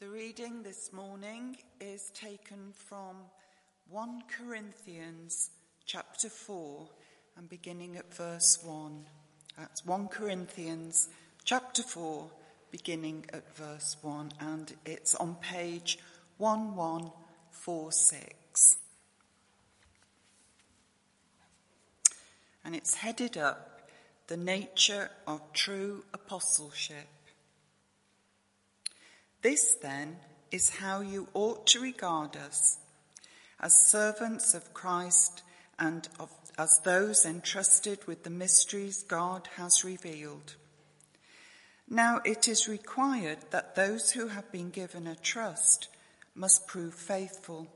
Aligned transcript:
The 0.00 0.08
reading 0.08 0.62
this 0.62 0.92
morning 0.92 1.56
is 1.80 2.10
taken 2.10 2.72
from 2.72 3.16
1 3.90 4.22
Corinthians 4.28 5.50
chapter 5.86 6.28
4 6.28 6.86
and 7.36 7.48
beginning 7.48 7.96
at 7.96 8.14
verse 8.14 8.60
1. 8.62 9.06
That's 9.58 9.84
1 9.84 10.06
Corinthians 10.06 11.08
chapter 11.44 11.82
4 11.82 12.30
beginning 12.70 13.26
at 13.32 13.56
verse 13.56 13.96
1 14.00 14.34
and 14.38 14.72
it's 14.86 15.16
on 15.16 15.34
page 15.42 15.98
1146. 16.36 18.76
And 22.64 22.76
it's 22.76 22.94
headed 22.94 23.36
up 23.36 23.90
The 24.28 24.36
Nature 24.36 25.10
of 25.26 25.52
True 25.52 26.04
Apostleship. 26.14 27.08
This 29.42 29.74
then 29.74 30.16
is 30.50 30.70
how 30.70 31.00
you 31.00 31.28
ought 31.34 31.66
to 31.68 31.80
regard 31.80 32.36
us 32.36 32.78
as 33.60 33.88
servants 33.88 34.54
of 34.54 34.74
Christ 34.74 35.42
and 35.78 36.08
of, 36.18 36.30
as 36.56 36.80
those 36.84 37.24
entrusted 37.24 38.06
with 38.06 38.24
the 38.24 38.30
mysteries 38.30 39.02
God 39.02 39.48
has 39.56 39.84
revealed. 39.84 40.56
Now 41.88 42.20
it 42.24 42.48
is 42.48 42.68
required 42.68 43.38
that 43.50 43.74
those 43.74 44.10
who 44.10 44.28
have 44.28 44.50
been 44.52 44.70
given 44.70 45.06
a 45.06 45.14
trust 45.14 45.88
must 46.34 46.66
prove 46.66 46.94
faithful. 46.94 47.68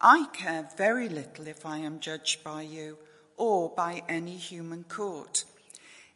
I 0.00 0.26
care 0.32 0.68
very 0.76 1.08
little 1.08 1.48
if 1.48 1.64
I 1.64 1.78
am 1.78 2.00
judged 2.00 2.44
by 2.44 2.62
you 2.62 2.98
or 3.36 3.70
by 3.70 4.02
any 4.08 4.36
human 4.36 4.84
court. 4.84 5.44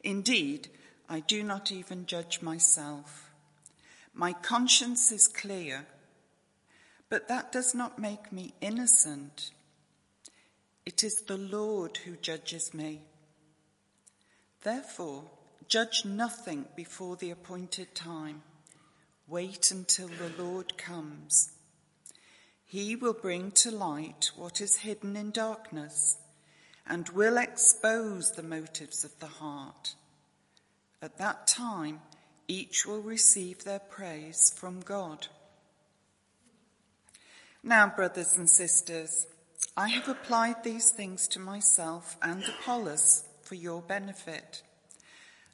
Indeed, 0.04 0.68
I 1.08 1.20
do 1.20 1.42
not 1.42 1.72
even 1.72 2.06
judge 2.06 2.40
myself. 2.40 3.29
My 4.12 4.32
conscience 4.32 5.12
is 5.12 5.28
clear, 5.28 5.86
but 7.08 7.28
that 7.28 7.52
does 7.52 7.74
not 7.74 7.98
make 7.98 8.32
me 8.32 8.54
innocent. 8.60 9.50
It 10.84 11.04
is 11.04 11.22
the 11.22 11.36
Lord 11.38 11.98
who 11.98 12.16
judges 12.16 12.74
me. 12.74 13.02
Therefore, 14.62 15.24
judge 15.68 16.04
nothing 16.04 16.66
before 16.76 17.16
the 17.16 17.30
appointed 17.30 17.94
time. 17.94 18.42
Wait 19.26 19.70
until 19.70 20.08
the 20.08 20.42
Lord 20.42 20.76
comes. 20.76 21.52
He 22.64 22.96
will 22.96 23.14
bring 23.14 23.52
to 23.52 23.70
light 23.70 24.30
what 24.36 24.60
is 24.60 24.76
hidden 24.76 25.16
in 25.16 25.30
darkness 25.30 26.18
and 26.86 27.08
will 27.10 27.38
expose 27.38 28.32
the 28.32 28.42
motives 28.42 29.04
of 29.04 29.18
the 29.20 29.26
heart. 29.26 29.94
At 31.00 31.18
that 31.18 31.46
time, 31.46 32.00
each 32.50 32.84
will 32.84 33.00
receive 33.00 33.62
their 33.62 33.78
praise 33.78 34.52
from 34.56 34.80
God. 34.80 35.28
Now, 37.62 37.92
brothers 37.94 38.36
and 38.36 38.50
sisters, 38.50 39.28
I 39.76 39.86
have 39.88 40.08
applied 40.08 40.64
these 40.64 40.90
things 40.90 41.28
to 41.28 41.38
myself 41.38 42.16
and 42.20 42.42
Apollos 42.42 43.22
for 43.42 43.54
your 43.54 43.82
benefit, 43.82 44.62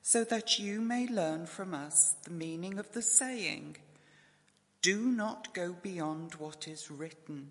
so 0.02 0.24
that 0.24 0.58
you 0.58 0.80
may 0.80 1.06
learn 1.06 1.44
from 1.46 1.74
us 1.74 2.14
the 2.24 2.30
meaning 2.30 2.78
of 2.78 2.90
the 2.92 3.02
saying, 3.02 3.76
do 4.80 5.08
not 5.08 5.52
go 5.52 5.74
beyond 5.82 6.36
what 6.36 6.66
is 6.66 6.90
written. 6.90 7.50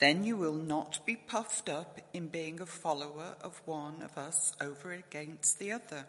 Then 0.00 0.24
you 0.24 0.36
will 0.36 0.54
not 0.54 1.06
be 1.06 1.14
puffed 1.14 1.68
up 1.68 2.00
in 2.12 2.28
being 2.28 2.60
a 2.60 2.66
follower 2.66 3.36
of 3.42 3.62
one 3.64 4.02
of 4.02 4.18
us 4.18 4.54
over 4.60 4.90
against 4.90 5.60
the 5.60 5.70
other. 5.70 6.06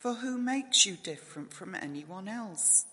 For 0.00 0.14
who 0.14 0.38
makes 0.38 0.86
you 0.86 0.96
different 0.96 1.52
from 1.52 1.74
anyone 1.74 2.26
else? 2.26 2.86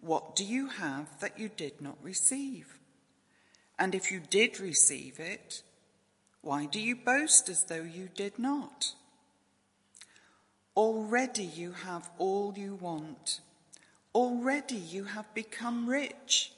What 0.00 0.34
do 0.34 0.44
you 0.44 0.66
have 0.66 1.20
that 1.20 1.38
you 1.38 1.48
did 1.48 1.80
not 1.80 1.96
receive? 2.02 2.80
And 3.78 3.94
if 3.94 4.10
you 4.10 4.18
did 4.18 4.58
receive 4.58 5.20
it, 5.20 5.62
why 6.40 6.66
do 6.66 6.80
you 6.80 6.96
boast 6.96 7.48
as 7.48 7.62
though 7.62 7.84
you 7.84 8.08
did 8.12 8.40
not? 8.40 8.94
Already 10.76 11.44
you 11.44 11.70
have 11.70 12.10
all 12.18 12.52
you 12.56 12.74
want. 12.74 13.40
Already 14.12 14.74
you 14.74 15.04
have 15.04 15.32
become 15.32 15.88
rich. 15.88 16.52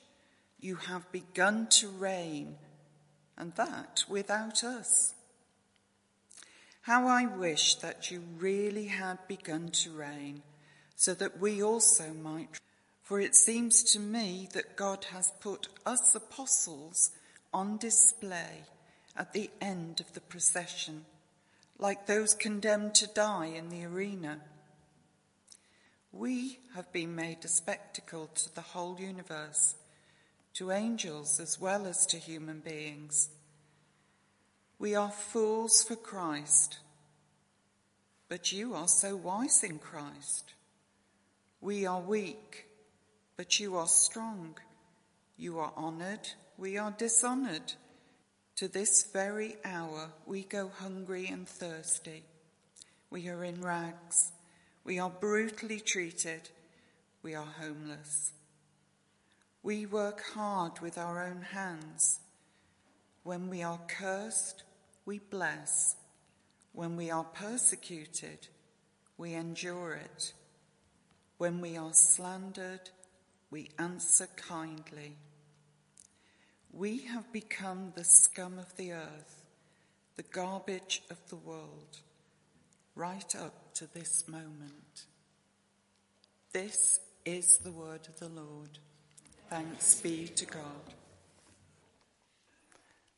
You 0.58 0.76
have 0.76 1.12
begun 1.12 1.66
to 1.72 1.88
reign, 1.88 2.56
and 3.36 3.54
that 3.56 4.04
without 4.08 4.64
us. 4.64 5.15
How 6.86 7.08
I 7.08 7.26
wish 7.26 7.74
that 7.80 8.12
you 8.12 8.22
really 8.38 8.86
had 8.86 9.18
begun 9.26 9.70
to 9.70 9.90
reign, 9.90 10.42
so 10.94 11.14
that 11.14 11.40
we 11.40 11.60
also 11.60 12.12
might. 12.12 12.60
For 13.02 13.18
it 13.18 13.34
seems 13.34 13.82
to 13.92 13.98
me 13.98 14.48
that 14.52 14.76
God 14.76 15.06
has 15.06 15.32
put 15.40 15.66
us 15.84 16.14
apostles 16.14 17.10
on 17.52 17.76
display 17.78 18.62
at 19.16 19.32
the 19.32 19.50
end 19.60 19.98
of 20.00 20.12
the 20.12 20.20
procession, 20.20 21.06
like 21.76 22.06
those 22.06 22.34
condemned 22.34 22.94
to 22.94 23.08
die 23.08 23.46
in 23.46 23.68
the 23.68 23.84
arena. 23.84 24.42
We 26.12 26.60
have 26.76 26.92
been 26.92 27.16
made 27.16 27.44
a 27.44 27.48
spectacle 27.48 28.30
to 28.32 28.54
the 28.54 28.60
whole 28.60 28.96
universe, 29.00 29.74
to 30.54 30.70
angels 30.70 31.40
as 31.40 31.60
well 31.60 31.84
as 31.84 32.06
to 32.06 32.16
human 32.16 32.60
beings. 32.60 33.30
We 34.78 34.94
are 34.94 35.10
fools 35.10 35.82
for 35.82 35.96
Christ, 35.96 36.78
but 38.28 38.52
you 38.52 38.74
are 38.74 38.88
so 38.88 39.16
wise 39.16 39.64
in 39.64 39.78
Christ. 39.78 40.52
We 41.62 41.86
are 41.86 42.00
weak, 42.00 42.66
but 43.36 43.58
you 43.58 43.76
are 43.76 43.88
strong. 43.88 44.56
You 45.38 45.58
are 45.58 45.72
honored, 45.76 46.28
we 46.58 46.76
are 46.76 46.90
dishonored. 46.90 47.72
To 48.56 48.68
this 48.68 49.06
very 49.12 49.56
hour 49.64 50.10
we 50.26 50.42
go 50.42 50.70
hungry 50.78 51.28
and 51.28 51.48
thirsty. 51.48 52.24
We 53.10 53.28
are 53.28 53.44
in 53.44 53.60
rags. 53.60 54.32
We 54.84 54.98
are 54.98 55.10
brutally 55.10 55.80
treated. 55.80 56.48
We 57.22 57.34
are 57.34 57.44
homeless. 57.44 58.32
We 59.62 59.84
work 59.84 60.22
hard 60.34 60.80
with 60.80 60.96
our 60.96 61.22
own 61.22 61.42
hands. 61.42 62.20
When 63.24 63.50
we 63.50 63.62
are 63.62 63.80
cursed, 63.88 64.62
we 65.06 65.20
bless. 65.20 65.96
When 66.72 66.96
we 66.96 67.10
are 67.10 67.24
persecuted, 67.24 68.48
we 69.16 69.32
endure 69.32 69.94
it. 69.94 70.34
When 71.38 71.60
we 71.60 71.76
are 71.78 71.94
slandered, 71.94 72.90
we 73.50 73.70
answer 73.78 74.26
kindly. 74.36 75.16
We 76.72 76.98
have 77.04 77.32
become 77.32 77.92
the 77.94 78.04
scum 78.04 78.58
of 78.58 78.76
the 78.76 78.92
earth, 78.92 79.46
the 80.16 80.24
garbage 80.24 81.02
of 81.10 81.16
the 81.30 81.36
world, 81.36 82.00
right 82.94 83.34
up 83.36 83.72
to 83.74 83.86
this 83.94 84.28
moment. 84.28 85.04
This 86.52 87.00
is 87.24 87.58
the 87.58 87.72
word 87.72 88.06
of 88.08 88.18
the 88.18 88.28
Lord. 88.28 88.78
Thanks 89.48 90.00
be 90.00 90.26
to 90.26 90.46
God. 90.46 90.95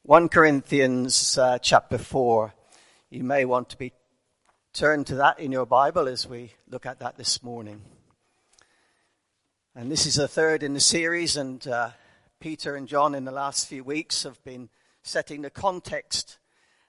1 0.08 0.30
Corinthians 0.30 1.36
uh, 1.36 1.58
chapter 1.58 1.98
4. 1.98 2.54
You 3.10 3.22
may 3.22 3.44
want 3.44 3.68
to 3.68 3.76
be 3.76 3.92
turned 4.72 5.06
to 5.08 5.16
that 5.16 5.38
in 5.38 5.52
your 5.52 5.66
Bible 5.66 6.08
as 6.08 6.26
we 6.26 6.54
look 6.66 6.86
at 6.86 7.00
that 7.00 7.18
this 7.18 7.42
morning. 7.42 7.82
And 9.74 9.92
this 9.92 10.06
is 10.06 10.14
the 10.14 10.26
third 10.26 10.62
in 10.62 10.72
the 10.72 10.80
series, 10.80 11.36
and 11.36 11.68
uh, 11.68 11.90
Peter 12.40 12.74
and 12.74 12.88
John 12.88 13.14
in 13.14 13.26
the 13.26 13.30
last 13.30 13.68
few 13.68 13.84
weeks 13.84 14.22
have 14.22 14.42
been 14.44 14.70
setting 15.02 15.42
the 15.42 15.50
context. 15.50 16.38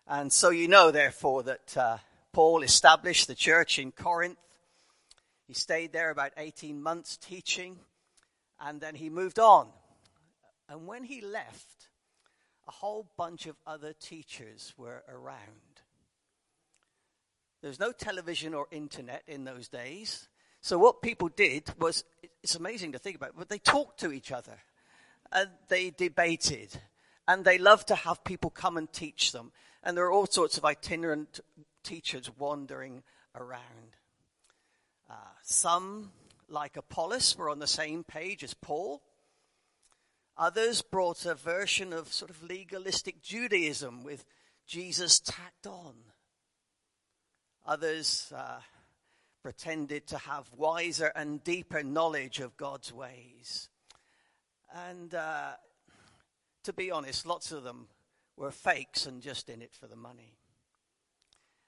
And 0.07 0.31
so 0.31 0.49
you 0.49 0.69
know, 0.69 0.89
therefore, 0.89 1.43
that 1.43 1.75
uh, 1.75 1.97
Paul 2.31 2.63
established 2.63 3.27
the 3.27 3.35
church 3.35 3.79
in 3.79 3.91
Corinth. 3.91 4.39
He 5.45 5.53
stayed 5.53 5.91
there 5.91 6.09
about 6.09 6.31
18 6.37 6.81
months 6.81 7.17
teaching, 7.17 7.79
and 8.61 8.79
then 8.79 8.95
he 8.95 9.09
moved 9.09 9.39
on. 9.39 9.67
And 10.69 10.87
when 10.87 11.03
he 11.03 11.19
left, 11.19 11.79
a 12.69 12.71
whole 12.71 13.07
bunch 13.17 13.47
of 13.47 13.55
other 13.65 13.93
teachers 13.93 14.75
were 14.77 15.03
around. 15.11 15.81
There 17.61 17.69
was 17.69 17.79
no 17.79 17.91
television 17.91 18.53
or 18.53 18.67
internet 18.69 19.23
in 19.27 19.43
those 19.43 19.67
days. 19.67 20.29
So 20.61 20.77
what 20.77 21.01
people 21.01 21.29
did 21.29 21.63
was, 21.79 22.03
it's 22.43 22.53
amazing 22.53 22.91
to 22.91 22.99
think 22.99 23.15
about, 23.15 23.31
but 23.35 23.49
they 23.49 23.57
talked 23.57 23.99
to 24.01 24.11
each 24.11 24.31
other. 24.31 24.59
And 25.31 25.49
they 25.67 25.89
debated. 25.89 26.79
And 27.27 27.43
they 27.43 27.57
loved 27.57 27.87
to 27.87 27.95
have 27.95 28.23
people 28.23 28.51
come 28.51 28.77
and 28.77 28.91
teach 28.93 29.31
them. 29.31 29.51
And 29.83 29.97
there 29.97 30.05
are 30.05 30.11
all 30.11 30.27
sorts 30.27 30.59
of 30.59 30.63
itinerant 30.63 31.39
teachers 31.81 32.29
wandering 32.37 33.01
around. 33.33 33.97
Uh, 35.09 35.15
some, 35.41 36.11
like 36.47 36.77
Apollos, 36.77 37.35
were 37.35 37.49
on 37.49 37.57
the 37.57 37.65
same 37.65 38.03
page 38.03 38.43
as 38.43 38.53
Paul. 38.53 39.01
Others 40.39 40.83
brought 40.83 41.25
a 41.25 41.35
version 41.35 41.91
of 41.91 42.13
sort 42.13 42.31
of 42.31 42.41
legalistic 42.41 43.21
Judaism 43.21 44.05
with 44.05 44.23
Jesus 44.65 45.19
tacked 45.19 45.67
on. 45.67 45.95
Others 47.67 48.31
uh, 48.33 48.61
pretended 49.43 50.07
to 50.07 50.17
have 50.17 50.49
wiser 50.55 51.11
and 51.13 51.43
deeper 51.43 51.83
knowledge 51.83 52.39
of 52.39 52.55
God's 52.55 52.93
ways. 52.93 53.67
And 54.73 55.13
uh, 55.13 55.51
to 56.63 56.71
be 56.71 56.89
honest, 56.89 57.25
lots 57.25 57.51
of 57.51 57.63
them 57.63 57.87
were 58.37 58.51
fakes 58.51 59.05
and 59.05 59.21
just 59.21 59.49
in 59.49 59.61
it 59.61 59.73
for 59.73 59.87
the 59.87 59.97
money. 59.97 60.37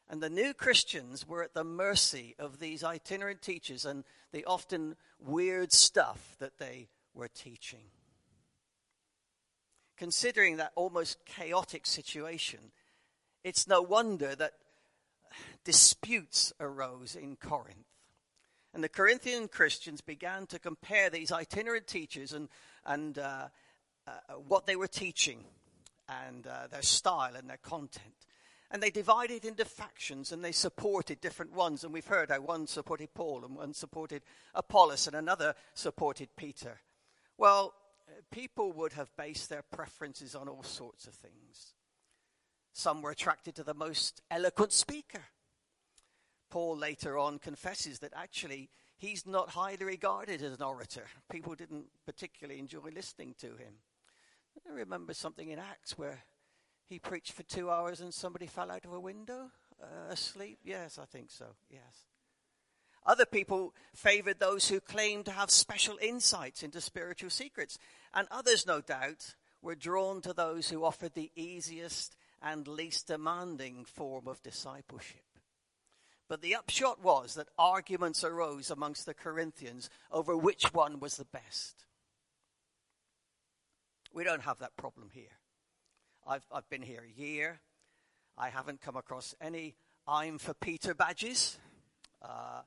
And 0.09 0.23
the 0.23 0.29
new 0.29 0.53
Christians 0.53 1.27
were 1.27 1.43
at 1.43 1.53
the 1.53 1.65
mercy 1.65 2.35
of 2.39 2.59
these 2.59 2.85
itinerant 2.85 3.41
teachers 3.41 3.85
and 3.85 4.05
the 4.31 4.45
often 4.45 4.95
weird 5.19 5.73
stuff 5.73 6.37
that 6.39 6.57
they 6.57 6.87
were 7.13 7.27
teaching. 7.27 7.83
Considering 10.01 10.57
that 10.57 10.71
almost 10.73 11.23
chaotic 11.25 11.85
situation, 11.85 12.71
it's 13.43 13.67
no 13.67 13.83
wonder 13.83 14.33
that 14.33 14.53
disputes 15.63 16.51
arose 16.59 17.15
in 17.15 17.35
Corinth. 17.35 17.85
And 18.73 18.83
the 18.83 18.89
Corinthian 18.89 19.47
Christians 19.47 20.01
began 20.01 20.47
to 20.47 20.57
compare 20.57 21.11
these 21.11 21.31
itinerant 21.31 21.85
teachers 21.85 22.33
and, 22.33 22.49
and 22.83 23.19
uh, 23.19 23.49
uh, 24.07 24.11
what 24.47 24.65
they 24.65 24.75
were 24.75 24.87
teaching 24.87 25.43
and 26.09 26.47
uh, 26.47 26.65
their 26.71 26.81
style 26.81 27.35
and 27.35 27.47
their 27.47 27.57
content. 27.57 28.25
And 28.71 28.81
they 28.81 28.89
divided 28.89 29.45
into 29.45 29.65
factions 29.65 30.31
and 30.31 30.43
they 30.43 30.51
supported 30.51 31.21
different 31.21 31.53
ones. 31.53 31.83
And 31.83 31.93
we've 31.93 32.07
heard 32.07 32.31
how 32.31 32.41
one 32.41 32.65
supported 32.65 33.13
Paul 33.13 33.45
and 33.45 33.55
one 33.55 33.75
supported 33.75 34.23
Apollos 34.55 35.05
and 35.05 35.15
another 35.15 35.53
supported 35.75 36.29
Peter. 36.35 36.81
Well, 37.37 37.75
people 38.31 38.71
would 38.73 38.93
have 38.93 39.15
based 39.15 39.49
their 39.49 39.63
preferences 39.63 40.35
on 40.35 40.47
all 40.47 40.63
sorts 40.63 41.07
of 41.07 41.13
things. 41.13 41.73
Some 42.73 43.01
were 43.01 43.11
attracted 43.11 43.55
to 43.55 43.63
the 43.63 43.73
most 43.73 44.21
eloquent 44.31 44.71
speaker. 44.71 45.23
Paul 46.49 46.77
later 46.77 47.17
on 47.17 47.39
confesses 47.39 47.99
that 47.99 48.13
actually 48.15 48.69
he's 48.97 49.25
not 49.25 49.49
highly 49.49 49.85
regarded 49.85 50.41
as 50.41 50.53
an 50.53 50.63
orator. 50.63 51.05
People 51.31 51.55
didn't 51.55 51.85
particularly 52.05 52.59
enjoy 52.59 52.89
listening 52.93 53.35
to 53.39 53.47
him. 53.47 53.75
I 54.67 54.73
remember 54.73 55.13
something 55.13 55.49
in 55.49 55.59
Acts 55.59 55.97
where 55.97 56.23
he 56.87 56.99
preached 56.99 57.31
for 57.31 57.43
two 57.43 57.69
hours 57.69 58.01
and 58.01 58.13
somebody 58.13 58.47
fell 58.47 58.69
out 58.69 58.85
of 58.85 58.93
a 58.93 58.99
window 58.99 59.51
uh, 59.81 60.11
asleep. 60.11 60.59
Yes, 60.63 60.99
I 61.01 61.05
think 61.05 61.31
so. 61.31 61.45
Yes. 61.69 62.10
Other 63.05 63.25
people 63.25 63.73
favored 63.93 64.39
those 64.39 64.67
who 64.67 64.79
claimed 64.79 65.25
to 65.25 65.31
have 65.31 65.49
special 65.49 65.97
insights 66.01 66.63
into 66.63 66.81
spiritual 66.81 67.29
secrets. 67.29 67.79
And 68.13 68.27
others, 68.29 68.67
no 68.67 68.81
doubt, 68.81 69.35
were 69.61 69.75
drawn 69.75 70.21
to 70.21 70.33
those 70.33 70.69
who 70.69 70.85
offered 70.85 71.13
the 71.13 71.31
easiest 71.35 72.15
and 72.41 72.67
least 72.67 73.07
demanding 73.07 73.85
form 73.85 74.27
of 74.27 74.41
discipleship. 74.41 75.21
But 76.27 76.41
the 76.41 76.55
upshot 76.55 77.03
was 77.03 77.35
that 77.35 77.49
arguments 77.57 78.23
arose 78.23 78.71
amongst 78.71 79.05
the 79.05 79.13
Corinthians 79.13 79.89
over 80.11 80.37
which 80.37 80.73
one 80.73 80.99
was 80.99 81.17
the 81.17 81.25
best. 81.25 81.85
We 84.13 84.23
don't 84.23 84.43
have 84.43 84.59
that 84.59 84.77
problem 84.77 85.09
here. 85.11 85.39
I've, 86.25 86.45
I've 86.51 86.69
been 86.69 86.81
here 86.83 87.03
a 87.03 87.19
year. 87.21 87.59
I 88.37 88.49
haven't 88.49 88.81
come 88.81 88.95
across 88.95 89.35
any 89.41 89.75
I'm 90.07 90.37
for 90.37 90.53
Peter 90.53 90.93
badges. 90.93 91.57
Uh, 92.21 92.61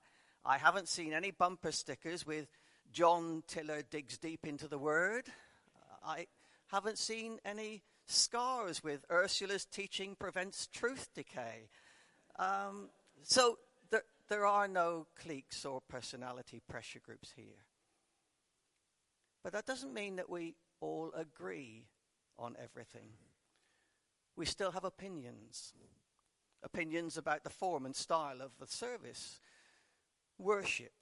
I 0.46 0.58
haven't 0.58 0.88
seen 0.88 1.14
any 1.14 1.30
bumper 1.30 1.72
stickers 1.72 2.26
with 2.26 2.48
John 2.92 3.42
Tiller 3.46 3.82
digs 3.82 4.18
deep 4.18 4.46
into 4.46 4.68
the 4.68 4.78
word. 4.78 5.24
I 6.04 6.26
haven't 6.66 6.98
seen 6.98 7.38
any 7.46 7.82
scars 8.06 8.84
with 8.84 9.06
Ursula's 9.10 9.64
teaching 9.64 10.14
prevents 10.14 10.66
truth 10.66 11.08
decay. 11.14 11.70
Um, 12.38 12.90
so 13.22 13.58
there, 13.90 14.02
there 14.28 14.44
are 14.44 14.68
no 14.68 15.06
cliques 15.18 15.64
or 15.64 15.80
personality 15.80 16.60
pressure 16.68 17.00
groups 17.00 17.32
here. 17.34 17.64
But 19.42 19.54
that 19.54 19.64
doesn't 19.64 19.94
mean 19.94 20.16
that 20.16 20.28
we 20.28 20.56
all 20.80 21.10
agree 21.16 21.86
on 22.38 22.54
everything. 22.62 23.08
We 24.36 24.44
still 24.44 24.72
have 24.72 24.84
opinions. 24.84 25.72
Opinions 26.62 27.16
about 27.16 27.44
the 27.44 27.50
form 27.50 27.86
and 27.86 27.96
style 27.96 28.42
of 28.42 28.52
the 28.58 28.66
service, 28.66 29.40
worship, 30.38 30.92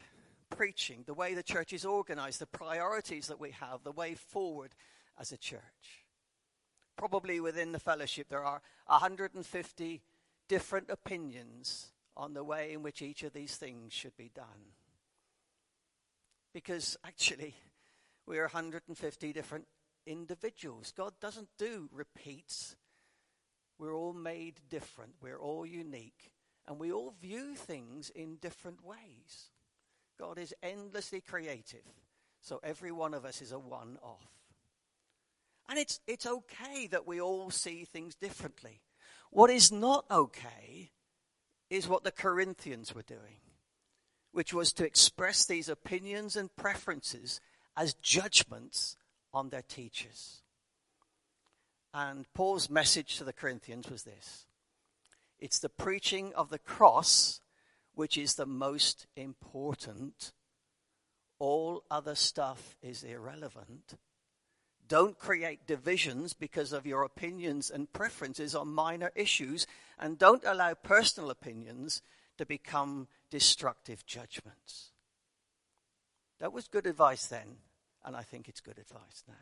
preaching, 0.51 1.05
the 1.07 1.15
way 1.15 1.35
the 1.35 1.43
church 1.43 1.73
is 1.73 1.85
organized, 1.85 2.41
the 2.41 2.47
priorities 2.47 3.29
that 3.29 3.41
we 3.41 3.51
have, 3.53 3.83
the 3.83 3.93
way 3.93 4.15
forward 4.15 4.75
as 5.19 5.33
a 5.33 5.37
church. 5.37 6.05
Probably 6.97 7.41
within 7.41 7.73
the 7.73 7.79
fellowship, 7.79 8.29
there 8.29 8.45
are 8.45 8.63
150 8.87 10.03
different 10.49 10.91
opinions 10.91 11.93
on 12.17 12.35
the 12.35 12.45
way 12.45 12.73
in 12.73 12.83
which 12.83 13.03
each 13.03 13.23
of 13.23 13.33
these 13.33 13.57
things 13.57 13.93
should 13.93 14.17
be 14.17 14.31
done. 14.35 14.75
Because 16.53 16.99
actually, 17.05 17.55
we're 18.27 18.43
150 18.43 19.33
different 19.33 19.67
individuals. 20.07 20.93
God 20.95 21.15
doesn't 21.21 21.49
do 21.59 21.89
repeats. 21.91 22.77
We're 23.79 23.95
all 23.95 24.13
made 24.13 24.61
different. 24.69 25.15
We're 25.23 25.39
all 25.39 25.65
unique. 25.65 26.31
And 26.67 26.79
we 26.79 26.93
all 26.93 27.15
view 27.21 27.55
things 27.55 28.11
in 28.11 28.37
different 28.37 28.85
ways. 28.85 29.51
God 30.19 30.39
is 30.39 30.55
endlessly 30.63 31.21
creative. 31.21 31.83
So 32.41 32.61
every 32.63 32.93
one 32.93 33.15
of 33.15 33.25
us 33.25 33.43
is 33.43 33.53
a 33.53 33.59
one 33.59 33.99
off. 34.03 34.29
And 35.69 35.79
it's, 35.79 36.01
it's 36.07 36.27
okay 36.27 36.87
that 36.89 37.07
we 37.07 37.21
all 37.21 37.51
see 37.51 37.85
things 37.85 38.15
differently. 38.15 38.81
What 39.31 39.51
is 39.51 39.73
not 39.73 40.05
okay 40.11 40.91
is 41.71 41.89
what 41.89 42.05
the 42.05 42.11
Corinthians 42.11 42.95
were 42.95 43.03
doing, 43.03 43.41
which 44.33 44.53
was 44.53 44.73
to 44.75 44.85
express 44.85 45.47
these 45.47 45.69
opinions 45.69 46.37
and 46.37 46.55
preferences 46.55 47.41
as 47.77 47.95
judgments 47.95 48.97
on 49.33 49.49
their 49.49 49.63
teachers. 49.63 50.43
And 51.95 52.27
Paul's 52.35 52.69
message 52.69 53.17
to 53.17 53.25
the 53.25 53.33
Corinthians 53.33 53.91
was 53.91 54.03
this 54.03 54.47
it's 55.43 55.59
the 55.59 55.69
preaching 55.69 56.33
of 56.35 56.51
the 56.51 56.59
cross 56.59 57.41
which 57.95 58.17
is 58.17 58.35
the 58.35 58.47
most 58.47 59.07
important. 59.17 60.33
All 61.41 61.83
other 61.91 62.15
stuff 62.15 62.77
is 62.81 63.03
irrelevant. 63.03 63.99
Don't 64.87 65.19
create 65.19 65.67
divisions 65.67 66.33
because 66.33 66.73
of 66.73 66.87
your 66.87 67.03
opinions 67.03 67.71
and 67.71 67.93
preferences 67.93 68.55
on 68.55 68.69
minor 68.69 69.11
issues, 69.17 69.67
and 69.99 70.17
don't 70.17 70.45
allow 70.47 70.75
personal 70.75 71.29
opinions 71.29 72.03
to 72.39 72.47
become 72.47 73.09
destructive 73.29 74.07
judgments. 74.07 74.93
That 76.39 76.53
was 76.53 76.69
good 76.69 76.87
advice 76.87 77.27
then, 77.27 77.57
and 78.05 78.15
I 78.15 78.23
think 78.23 78.49
it's 78.49 78.61
good 78.61 78.79
advice 78.79 79.25
now. 79.27 79.35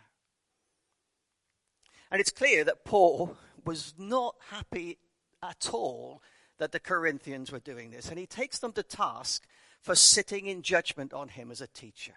And 2.11 2.21
it's 2.21 2.31
clear 2.31 2.65
that 2.65 2.85
Paul 2.87 3.37
was 3.65 3.93
not 3.99 4.35
happy 4.51 4.99
at 5.43 5.71
all 5.73 6.23
that 6.59 6.73
the 6.73 6.81
Corinthians 6.81 7.51
were 7.51 7.59
doing 7.59 7.91
this, 7.91 8.09
and 8.09 8.19
he 8.19 8.27
takes 8.27 8.59
them 8.59 8.73
to 8.73 8.83
task 8.83 9.47
for 9.81 9.95
sitting 9.95 10.47
in 10.47 10.63
judgment 10.63 11.13
on 11.13 11.29
him 11.29 11.51
as 11.51 11.61
a 11.61 11.67
teacher. 11.67 12.15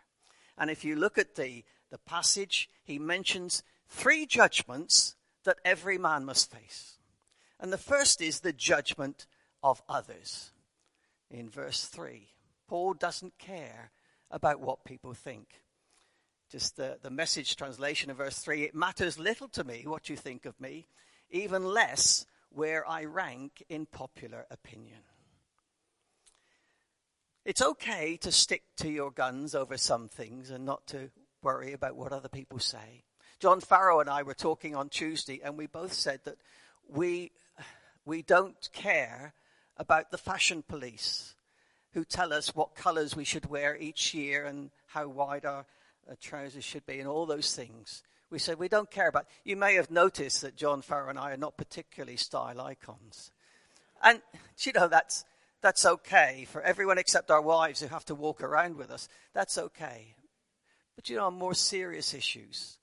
And 0.58 0.70
if 0.70 0.84
you 0.84 0.96
look 0.96 1.18
at 1.18 1.36
the, 1.36 1.64
the 1.90 1.98
passage, 1.98 2.70
he 2.84 3.00
mentions 3.00 3.64
three 3.88 4.26
judgments 4.26 5.16
that 5.46 5.58
every 5.64 5.98
man 5.98 6.26
must 6.26 6.52
face. 6.52 6.98
And 7.60 7.72
the 7.72 7.78
first 7.78 8.22
is 8.22 8.42
the 8.42 8.54
judgment 8.54 9.26
of 9.64 9.82
others. 9.88 10.52
In 11.32 11.50
verse 11.50 11.86
3, 11.86 12.28
Paul 12.68 12.94
doesn't 12.94 13.40
care 13.40 13.92
about 14.30 14.60
what 14.60 14.84
people 14.84 15.14
think. 15.14 15.62
Just 16.52 16.76
the, 16.76 16.98
the 17.02 17.10
message 17.10 17.56
translation 17.56 18.12
of 18.12 18.18
verse 18.18 18.38
3 18.40 18.64
it 18.64 18.76
matters 18.76 19.18
little 19.18 19.48
to 19.50 19.64
me 19.64 19.84
what 19.88 20.10
you 20.10 20.16
think 20.16 20.46
of 20.46 20.60
me, 20.60 20.88
even 21.32 21.64
less 21.64 22.26
where 22.54 22.88
I 22.88 23.06
rank 23.06 23.64
in 23.70 23.86
popular 23.86 24.46
opinion. 24.52 25.00
It's 27.46 27.62
okay 27.62 28.16
to 28.18 28.32
stick 28.32 28.64
to 28.78 28.90
your 28.90 29.12
guns 29.12 29.54
over 29.54 29.78
some 29.78 30.08
things 30.08 30.50
and 30.50 30.66
not 30.66 30.88
to 30.88 31.10
worry 31.42 31.74
about 31.74 31.96
what 31.96 32.14
other 32.14 32.30
people 32.30 32.60
say. 32.60 33.04
John 33.40 33.60
Farrow 33.60 34.00
and 34.00 34.10
I 34.10 34.24
were 34.24 34.34
talking 34.34 34.76
on 34.76 34.88
Tuesday, 34.88 35.42
and 35.44 35.58
we 35.58 35.68
both 35.68 35.92
said 35.92 36.22
that 36.24 36.38
we, 36.88 37.32
we 38.06 38.22
don't 38.22 38.70
care 38.72 39.34
about 39.76 40.12
the 40.12 40.18
fashion 40.18 40.64
police 40.66 41.36
who 41.94 42.06
tell 42.06 42.32
us 42.32 42.56
what 42.56 42.76
colors 42.76 43.16
we 43.16 43.26
should 43.26 43.48
wear 43.48 43.76
each 43.76 44.14
year 44.14 44.46
and 44.46 44.72
how 44.88 45.08
wide 45.08 45.46
our 45.46 45.66
uh, 46.10 46.16
trousers 46.22 46.64
should 46.64 46.86
be 46.86 47.00
and 47.00 47.08
all 47.08 47.26
those 47.26 47.54
things. 47.56 48.04
We 48.34 48.40
said 48.40 48.58
we 48.58 48.68
don't 48.68 48.90
care 48.90 49.10
about. 49.10 49.28
You 49.46 49.56
may 49.56 49.76
have 49.76 49.92
noticed 49.92 50.42
that 50.42 50.56
John 50.56 50.82
Farrow 50.82 51.12
and 51.12 51.20
I 51.20 51.34
are 51.34 51.38
not 51.38 51.56
particularly 51.56 52.18
style 52.18 52.60
icons. 52.60 53.32
And 54.02 54.24
you 54.58 54.74
know 54.74 54.88
that's 54.88 55.24
that's 55.62 55.86
okay 55.86 56.48
for 56.50 56.60
everyone 56.64 56.98
except 56.98 57.30
our 57.30 57.44
wives 57.44 57.80
who 57.80 57.88
have 57.90 58.06
to 58.06 58.16
walk 58.16 58.42
around 58.42 58.76
with 58.76 58.90
us. 58.90 59.08
That's 59.36 59.60
okay. 59.60 60.16
But 60.96 61.10
you 61.10 61.18
know, 61.18 61.28
on 61.28 61.36
more 61.36 61.54
serious 61.54 62.16
issues, 62.16 62.80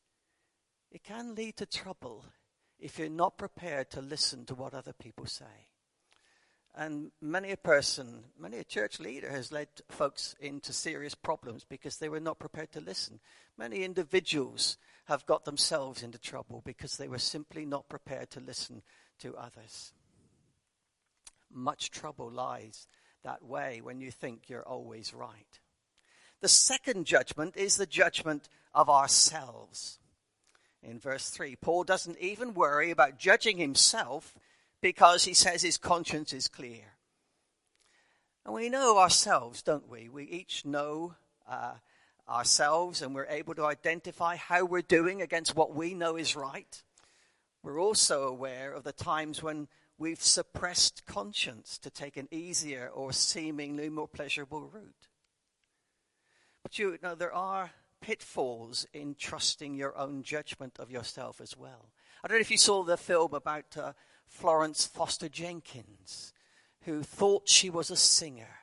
it 0.93 1.03
can 1.03 1.35
lead 1.35 1.57
to 1.57 1.67
trouble 1.67 2.25
if 2.79 2.97
you're 2.97 3.09
not 3.09 3.37
prepared 3.37 3.91
to 3.91 4.01
listen 4.01 4.45
to 4.47 4.55
what 4.55 4.73
other 4.73 4.93
people 4.93 5.27
say. 5.27 5.70
And 6.77 7.11
many 7.21 7.51
a 7.51 7.57
person, 7.57 8.25
many 8.39 8.59
a 8.59 8.65
church 8.65 9.01
leader 9.01 9.31
has 9.31 9.51
led 9.51 9.69
folks 9.89 10.37
into 10.41 10.73
serious 10.73 11.15
problems 11.15 11.65
because 11.69 11.97
they 11.97 12.09
were 12.09 12.21
not 12.21 12.39
prepared 12.39 12.73
to 12.73 12.81
listen. 12.81 13.21
Many 13.59 13.83
individuals 13.83 14.79
have 15.07 15.27
got 15.27 15.45
themselves 15.45 16.03
into 16.03 16.19
trouble 16.19 16.63
because 16.65 16.97
they 16.97 17.09
were 17.09 17.19
simply 17.19 17.67
not 17.67 17.89
prepared 17.89 18.31
to 18.31 18.41
listen 18.41 18.83
to 19.19 19.37
others. 19.37 19.93
Much 21.53 21.91
trouble 21.91 22.31
lies 22.31 22.87
that 23.25 23.45
way 23.45 23.81
when 23.83 24.01
you 24.01 24.11
think 24.13 24.49
you're 24.49 24.67
always 24.67 25.13
right. 25.13 25.59
The 26.41 26.49
second 26.49 27.05
judgment 27.05 27.57
is 27.57 27.77
the 27.77 27.87
judgment 27.87 28.49
of 28.73 28.89
ourselves. 28.89 29.99
In 30.83 30.99
verse 30.99 31.29
3, 31.29 31.57
Paul 31.57 31.85
doesn't 31.85 32.19
even 32.19 32.55
worry 32.55 32.91
about 32.91 33.19
judging 33.19 33.59
himself 33.59 34.35
because 34.81 35.25
he 35.25 35.35
says 35.35 35.63
his 35.63 35.79
conscience 35.79 36.33
is 36.33 36.49
clear. 36.49 36.95
And 38.45 38.55
we 38.55 38.69
know 38.69 38.99
ourselves, 38.99 39.63
don't 39.63 39.89
we? 39.89 40.09
We 40.09 40.25
each 40.25 40.65
know 40.65 41.15
uh, 41.49 41.75
ourselves 42.29 43.03
and 43.03 43.15
we're 43.15 43.27
able 43.27 43.55
to 43.55 43.65
identify 43.65 44.37
how 44.37 44.65
we're 44.65 44.83
doing 44.83 45.21
against 45.21 45.55
what 45.55 45.75
we 45.75 45.95
know 45.95 46.17
is 46.17 46.37
right. 46.37 46.83
We're 47.63 47.81
also 47.81 48.23
aware 48.23 48.73
of 48.73 48.85
the 48.85 48.93
times 48.93 49.43
when 49.43 49.69
we've 49.99 50.23
suppressed 50.23 51.05
conscience 51.05 51.77
to 51.79 51.91
take 51.91 52.17
an 52.17 52.29
easier 52.31 52.89
or 52.93 53.13
seemingly 53.13 53.91
more 53.91 54.09
pleasurable 54.09 54.63
route. 54.63 55.09
But 56.63 56.79
you 56.79 56.99
know, 57.03 57.15
there 57.15 57.35
are 57.35 57.73
pitfalls 58.01 58.87
in 58.95 59.15
trusting 59.15 59.75
your 59.75 59.97
own 59.99 60.23
judgment 60.23 60.79
of 60.79 60.91
yourself 60.91 61.41
as 61.41 61.57
well. 61.57 61.91
I 62.25 62.29
don't 62.29 62.39
know 62.39 62.43
if 62.43 62.51
you 62.51 62.59
saw 62.59 62.83
the 62.83 62.97
film 62.97 63.35
about 63.35 63.77
uh, 63.77 63.93
Florence 64.31 64.87
Foster 64.87 65.29
Jenkins, 65.29 66.33
who 66.83 67.03
thought 67.03 67.49
she 67.49 67.69
was 67.69 67.91
a 67.91 67.97
singer, 67.97 68.61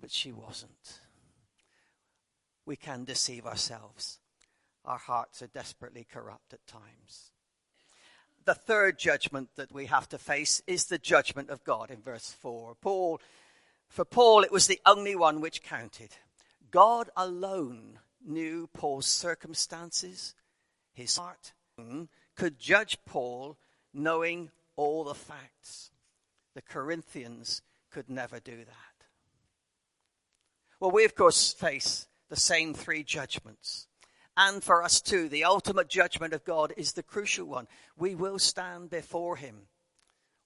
but 0.00 0.10
she 0.10 0.32
wasn't. 0.32 1.00
We 2.64 2.76
can 2.76 3.04
deceive 3.04 3.44
ourselves. 3.44 4.20
Our 4.84 4.98
hearts 4.98 5.42
are 5.42 5.48
desperately 5.48 6.06
corrupt 6.10 6.54
at 6.54 6.66
times. 6.66 7.32
The 8.44 8.54
third 8.54 8.98
judgment 8.98 9.50
that 9.56 9.72
we 9.72 9.86
have 9.86 10.08
to 10.10 10.18
face 10.18 10.62
is 10.66 10.86
the 10.86 10.98
judgment 10.98 11.50
of 11.50 11.64
God 11.64 11.90
in 11.90 12.00
verse 12.00 12.30
4. 12.40 12.76
Paul, 12.80 13.20
for 13.88 14.06
Paul, 14.06 14.42
it 14.42 14.52
was 14.52 14.68
the 14.68 14.80
only 14.86 15.16
one 15.16 15.42
which 15.42 15.62
counted. 15.62 16.10
God 16.70 17.10
alone 17.16 17.98
knew 18.24 18.68
Paul's 18.72 19.06
circumstances, 19.06 20.34
his 20.94 21.18
heart, 21.18 21.52
could 22.36 22.58
judge 22.58 22.96
Paul 23.04 23.58
knowing 23.92 24.50
all 24.76 25.04
the 25.04 25.14
facts. 25.14 25.90
The 26.54 26.62
Corinthians 26.62 27.62
could 27.90 28.08
never 28.08 28.40
do 28.40 28.56
that. 28.56 29.06
Well, 30.80 30.90
we 30.90 31.04
of 31.04 31.14
course 31.14 31.52
face 31.52 32.06
the 32.28 32.36
same 32.36 32.74
three 32.74 33.02
judgments. 33.02 33.86
And 34.36 34.62
for 34.62 34.84
us 34.84 35.00
too, 35.00 35.28
the 35.28 35.44
ultimate 35.44 35.88
judgment 35.88 36.32
of 36.32 36.44
God 36.44 36.72
is 36.76 36.92
the 36.92 37.02
crucial 37.02 37.46
one. 37.46 37.66
We 37.96 38.14
will 38.14 38.38
stand 38.38 38.90
before 38.90 39.36
Him. 39.36 39.62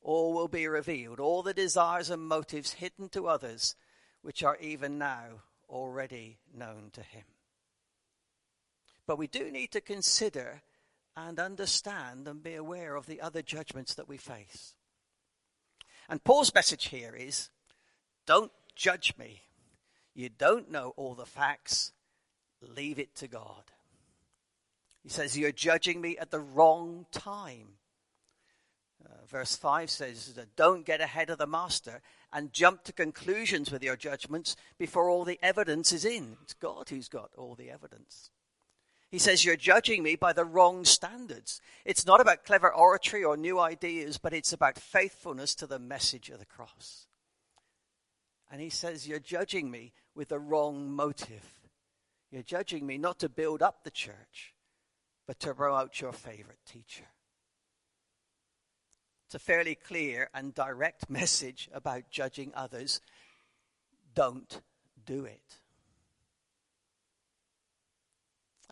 All 0.01 0.33
will 0.33 0.49
be 0.49 0.67
revealed, 0.67 1.21
all 1.21 1.43
the 1.43 1.55
desires 1.55 2.09
and 2.09 2.23
motives 2.23 2.73
hidden 2.73 3.09
to 3.11 3.29
others, 3.29 3.77
which 4.23 4.43
are 4.43 4.57
even 4.57 4.99
now 4.99 5.43
already 5.69 6.39
known 6.55 6.91
to 6.95 7.03
Him. 7.03 7.25
But 9.07 9.19
we 9.19 9.27
do 9.27 9.51
need 9.51 9.73
to 9.73 9.81
consider 9.81 10.63
and 11.17 11.39
understand 11.39 12.27
and 12.27 12.43
be 12.43 12.55
aware 12.55 12.95
of 12.95 13.07
the 13.07 13.21
other 13.21 13.43
judgments 13.43 13.95
that 13.95 14.09
we 14.09 14.17
face. 14.17 14.75
And 16.09 16.23
Paul's 16.25 16.55
message 16.55 16.89
here 16.89 17.15
is 17.15 17.51
don't 18.27 18.53
judge 18.77 19.15
me. 19.19 19.43
You 20.15 20.29
don't 20.29 20.71
know 20.71 20.93
all 20.97 21.15
the 21.15 21.27
facts. 21.27 21.93
Leave 22.61 22.99
it 22.99 23.15
to 23.17 23.29
God. 23.29 23.65
He 25.03 25.09
says, 25.09 25.39
You're 25.39 25.53
judging 25.53 26.01
me 26.01 26.17
at 26.19 26.31
the 26.31 26.41
wrong 26.41 27.07
time. 27.11 27.79
Uh, 29.05 29.27
verse 29.27 29.57
5 29.57 29.91
says, 29.91 30.39
Don't 30.55 30.87
get 30.87 31.01
ahead 31.01 31.31
of 31.31 31.39
the 31.39 31.47
master 31.47 32.03
and 32.33 32.53
jump 32.53 32.85
to 32.85 32.93
conclusions 32.93 33.71
with 33.71 33.83
your 33.83 33.97
judgments 33.97 34.57
before 34.79 35.09
all 35.09 35.25
the 35.25 35.41
evidence 35.43 35.93
is 35.93 36.05
in. 36.05 36.37
It's 36.43 36.55
God 36.55 36.89
who's 36.89 37.09
got 37.09 37.31
all 37.37 37.55
the 37.55 37.71
evidence. 37.71 38.31
He 39.13 39.19
says, 39.19 39.45
You're 39.45 39.57
judging 39.57 40.03
me 40.03 40.17
by 40.17 40.33
the 40.33 40.47
wrong 40.47 40.87
standards. 40.87 41.61
It's 41.85 42.07
not 42.07 42.23
about 42.23 42.47
clever 42.47 42.73
oratory 42.73 43.23
or 43.23 43.37
new 43.37 43.61
ideas, 43.61 44.17
but 44.17 44.33
it's 44.33 44.55
about 44.55 44.79
faithfulness 44.79 45.55
to 45.57 45.67
the 45.67 45.79
message 45.79 46.31
of 46.31 46.39
the 46.39 46.47
cross. 46.47 47.09
And 48.51 48.63
he 48.63 48.71
says, 48.71 49.07
You're 49.07 49.19
judging 49.19 49.71
me 49.71 49.93
with 50.15 50.29
the 50.29 50.39
wrong 50.39 50.91
motive. 50.91 51.45
You're 52.31 52.43
judging 52.43 52.87
me 52.87 52.97
not 52.97 53.19
to 53.19 53.29
build 53.29 53.61
up 53.61 53.85
the 53.85 53.91
church, 53.91 54.55
but 55.27 55.39
to 55.41 55.53
promote 55.53 56.01
your 56.01 56.15
favorite 56.15 56.65
teacher. 56.67 57.05
It's 59.27 59.35
a 59.35 59.39
fairly 59.39 59.75
clear 59.75 60.31
and 60.33 60.55
direct 60.55 61.11
message 61.11 61.69
about 61.75 62.11
judging 62.11 62.51
others. 62.55 63.03
Don't 64.15 64.63
do 65.05 65.27
it. 65.27 65.59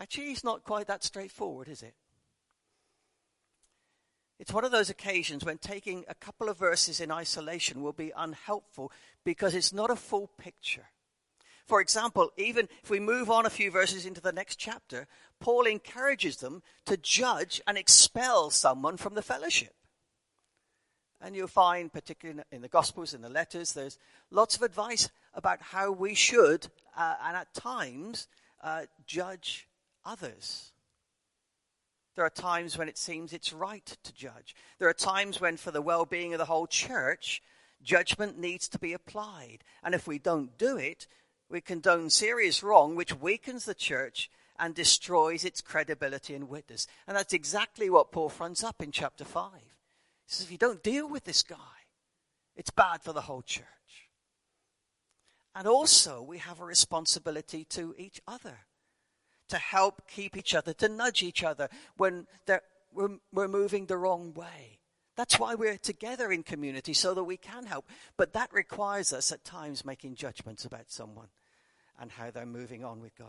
Actually, 0.00 0.33
it's 0.33 0.42
not 0.42 0.64
quite 0.64 0.87
that 0.87 1.04
straightforward, 1.04 1.69
is 1.69 1.83
it? 1.83 1.95
It's 4.38 4.52
one 4.52 4.64
of 4.64 4.73
those 4.73 4.88
occasions 4.88 5.45
when 5.45 5.59
taking 5.59 6.07
a 6.09 6.14
couple 6.14 6.49
of 6.49 6.59
verses 6.59 7.00
in 7.00 7.11
isolation 7.11 7.83
will 7.83 7.92
be 7.92 8.11
unhelpful 8.16 8.90
because 9.23 9.54
it's 9.54 9.75
not 9.75 9.90
a 9.90 9.97
full 9.97 10.28
picture. 10.38 10.87
For 11.66 11.83
example, 11.83 12.30
even 12.38 12.66
if 12.83 12.88
we 12.88 12.99
move 12.99 13.30
on 13.30 13.45
a 13.45 13.50
few 13.50 13.71
verses 13.71 14.07
into 14.07 14.23
the 14.23 14.33
next 14.33 14.57
chapter, 14.57 15.07
Paul 15.38 15.66
encourages 15.66 16.38
them 16.38 16.62
to 16.87 16.97
judge 16.97 17.61
and 17.66 17.76
expel 17.76 18.49
someone 18.49 18.97
from 18.97 19.12
the 19.12 19.23
fellowship. 19.23 19.75
And 21.21 21.37
you'll 21.37 21.47
find, 21.47 21.92
particularly 21.92 22.42
in 22.50 22.62
the 22.62 22.69
Gospels 22.69 23.12
and 23.12 23.23
the 23.23 23.28
letters, 23.28 23.75
there's 23.75 23.99
lots 24.30 24.57
of 24.57 24.62
advice 24.62 25.11
about 25.35 25.61
how 25.61 25.92
we 25.92 26.14
should, 26.14 26.69
uh, 26.97 27.16
and 27.23 27.37
at 27.37 27.52
times, 27.52 28.26
uh, 28.62 28.87
judge 29.07 29.69
others. 30.04 30.73
There 32.16 32.25
are 32.25 32.30
times 32.30 32.76
when 32.76 32.88
it 32.88 32.99
seems 32.99 33.33
it's 33.33 33.52
right 33.52 33.87
to 34.02 34.12
judge. 34.12 34.54
There 34.78 34.88
are 34.88 34.95
times 34.95 35.40
when, 35.40 35.57
for 35.57 35.71
the 35.71 35.83
well 35.83 36.04
being 36.04 36.35
of 36.35 36.38
the 36.38 36.45
whole 36.45 36.66
church, 36.66 37.42
judgment 37.83 38.38
needs 38.38 38.69
to 38.69 38.78
be 38.78 38.92
applied. 38.92 39.59
And 39.83 39.95
if 39.95 40.07
we 40.07 40.19
don't 40.19 40.59
do 40.59 40.76
it, 40.76 41.07
we 41.49 41.61
condone 41.61 42.11
serious 42.11 42.62
wrong, 42.62 42.95
which 42.95 43.16
weakens 43.16 43.64
the 43.64 43.75
church 43.75 44.30
and 44.59 44.75
destroys 44.75 45.45
its 45.45 45.61
credibility 45.61 46.35
and 46.35 46.49
witness. 46.49 46.87
And 47.07 47.16
that's 47.16 47.33
exactly 47.33 47.88
what 47.88 48.12
Paul 48.12 48.28
fronts 48.28 48.62
up 48.62 48.83
in 48.83 48.92
chapter 48.92 49.25
5. 49.25 49.52
He 49.54 49.61
says, 50.26 50.45
if 50.45 50.52
you 50.52 50.59
don't 50.59 50.83
deal 50.83 51.09
with 51.09 51.25
this 51.25 51.42
guy, 51.42 51.57
it's 52.54 52.71
bad 52.71 53.02
for 53.02 53.12
the 53.12 53.23
whole 53.23 53.42
church. 53.42 53.64
And 55.54 55.66
also, 55.66 56.23
we 56.23 56.38
have 56.38 56.61
a 56.61 56.64
responsibility 56.64 57.64
to 57.71 57.95
each 57.99 58.21
other 58.28 58.59
to 59.50 59.59
help 59.59 60.09
keep 60.09 60.37
each 60.37 60.54
other, 60.54 60.73
to 60.75 60.88
nudge 60.88 61.23
each 61.23 61.45
other 61.45 61.69
when 61.97 62.26
we're, 62.92 63.19
we're 63.33 63.49
moving 63.49 63.87
the 63.87 63.97
wrong 63.97 64.33
way. 64.35 64.78
That's 65.16 65.38
why 65.38 65.54
we're 65.54 65.76
together 65.76 66.33
in 66.33 66.42
community, 66.42 66.95
so 66.95 67.14
that 67.14 67.25
we 67.25 67.37
can 67.37 67.66
help. 67.66 67.85
But 68.16 68.33
that 68.33 68.52
requires 68.52 69.12
us 69.12 69.30
at 69.33 69.45
times 69.45 69.85
making 69.85 70.14
judgments 70.14 70.64
about 70.64 70.90
someone 70.90 71.28
and 72.00 72.11
how 72.11 72.30
they're 72.30 72.47
moving 72.47 72.85
on 72.85 73.00
with 73.00 73.14
God. 73.16 73.28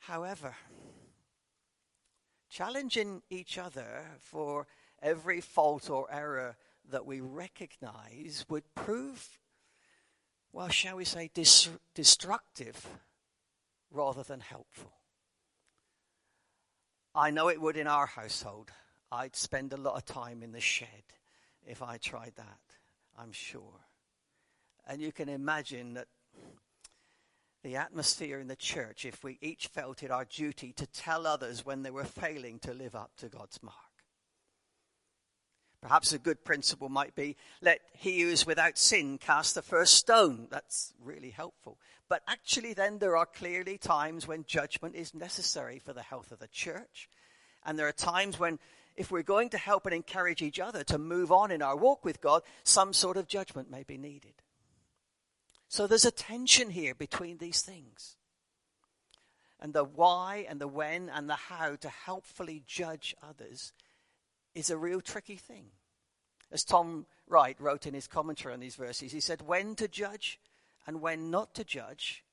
However, 0.00 0.56
challenging 2.50 3.22
each 3.30 3.56
other 3.56 4.18
for 4.18 4.66
every 5.00 5.40
fault 5.40 5.88
or 5.88 6.12
error 6.12 6.56
that 6.90 7.06
we 7.06 7.20
recognize 7.20 8.44
would 8.50 8.74
prove 8.74 9.38
well, 10.52 10.68
shall 10.68 10.96
we 10.96 11.04
say, 11.04 11.30
dis- 11.32 11.70
destructive 11.94 12.86
rather 13.90 14.22
than 14.22 14.40
helpful. 14.40 14.92
I 17.14 17.30
know 17.30 17.48
it 17.48 17.60
would 17.60 17.76
in 17.76 17.86
our 17.86 18.06
household. 18.06 18.70
I'd 19.10 19.36
spend 19.36 19.72
a 19.72 19.76
lot 19.76 19.96
of 19.96 20.06
time 20.06 20.42
in 20.42 20.52
the 20.52 20.60
shed 20.60 21.04
if 21.66 21.82
I 21.82 21.98
tried 21.98 22.32
that, 22.36 22.60
I'm 23.18 23.32
sure. 23.32 23.86
And 24.86 25.00
you 25.00 25.12
can 25.12 25.28
imagine 25.28 25.94
that 25.94 26.08
the 27.62 27.76
atmosphere 27.76 28.40
in 28.40 28.48
the 28.48 28.56
church 28.56 29.04
if 29.04 29.22
we 29.22 29.38
each 29.40 29.68
felt 29.68 30.02
it 30.02 30.10
our 30.10 30.24
duty 30.24 30.72
to 30.72 30.86
tell 30.86 31.26
others 31.26 31.64
when 31.64 31.82
they 31.82 31.90
were 31.90 32.04
failing 32.04 32.58
to 32.60 32.74
live 32.74 32.96
up 32.96 33.12
to 33.18 33.28
God's 33.28 33.62
mark. 33.62 33.76
Perhaps 35.82 36.12
a 36.12 36.18
good 36.18 36.44
principle 36.44 36.88
might 36.88 37.16
be 37.16 37.36
let 37.60 37.80
he 37.92 38.20
who 38.20 38.28
is 38.28 38.46
without 38.46 38.78
sin 38.78 39.18
cast 39.18 39.56
the 39.56 39.62
first 39.62 39.94
stone. 39.94 40.46
That's 40.48 40.94
really 41.02 41.30
helpful. 41.30 41.76
But 42.08 42.22
actually, 42.28 42.72
then 42.72 42.98
there 42.98 43.16
are 43.16 43.26
clearly 43.26 43.78
times 43.78 44.28
when 44.28 44.44
judgment 44.46 44.94
is 44.94 45.12
necessary 45.12 45.80
for 45.80 45.92
the 45.92 46.02
health 46.02 46.30
of 46.30 46.38
the 46.38 46.46
church. 46.46 47.08
And 47.64 47.76
there 47.76 47.88
are 47.88 47.92
times 47.92 48.38
when 48.38 48.60
if 48.94 49.10
we're 49.10 49.22
going 49.22 49.48
to 49.50 49.58
help 49.58 49.86
and 49.86 49.94
encourage 49.94 50.40
each 50.40 50.60
other 50.60 50.84
to 50.84 50.98
move 50.98 51.32
on 51.32 51.50
in 51.50 51.62
our 51.62 51.76
walk 51.76 52.04
with 52.04 52.20
God, 52.20 52.42
some 52.62 52.92
sort 52.92 53.16
of 53.16 53.26
judgment 53.26 53.70
may 53.70 53.82
be 53.82 53.98
needed. 53.98 54.34
So 55.68 55.86
there's 55.86 56.04
a 56.04 56.10
tension 56.10 56.70
here 56.70 56.94
between 56.94 57.38
these 57.38 57.62
things. 57.62 58.16
And 59.58 59.72
the 59.72 59.84
why 59.84 60.46
and 60.48 60.60
the 60.60 60.68
when 60.68 61.08
and 61.08 61.28
the 61.28 61.34
how 61.34 61.76
to 61.76 61.88
helpfully 61.88 62.62
judge 62.66 63.16
others 63.22 63.72
is 64.54 64.70
a 64.70 64.76
real 64.76 65.00
tricky 65.00 65.36
thing. 65.36 65.66
As 66.50 66.64
Tom 66.64 67.06
Wright 67.26 67.56
wrote 67.58 67.86
in 67.86 67.94
his 67.94 68.06
commentary 68.06 68.52
on 68.52 68.60
these 68.60 68.76
verses, 68.76 69.12
he 69.12 69.20
said, 69.20 69.42
When 69.42 69.74
to 69.76 69.88
judge 69.88 70.38
and 70.86 71.00
when 71.00 71.30
not 71.30 71.54
to 71.54 71.64
judge, 71.64 72.24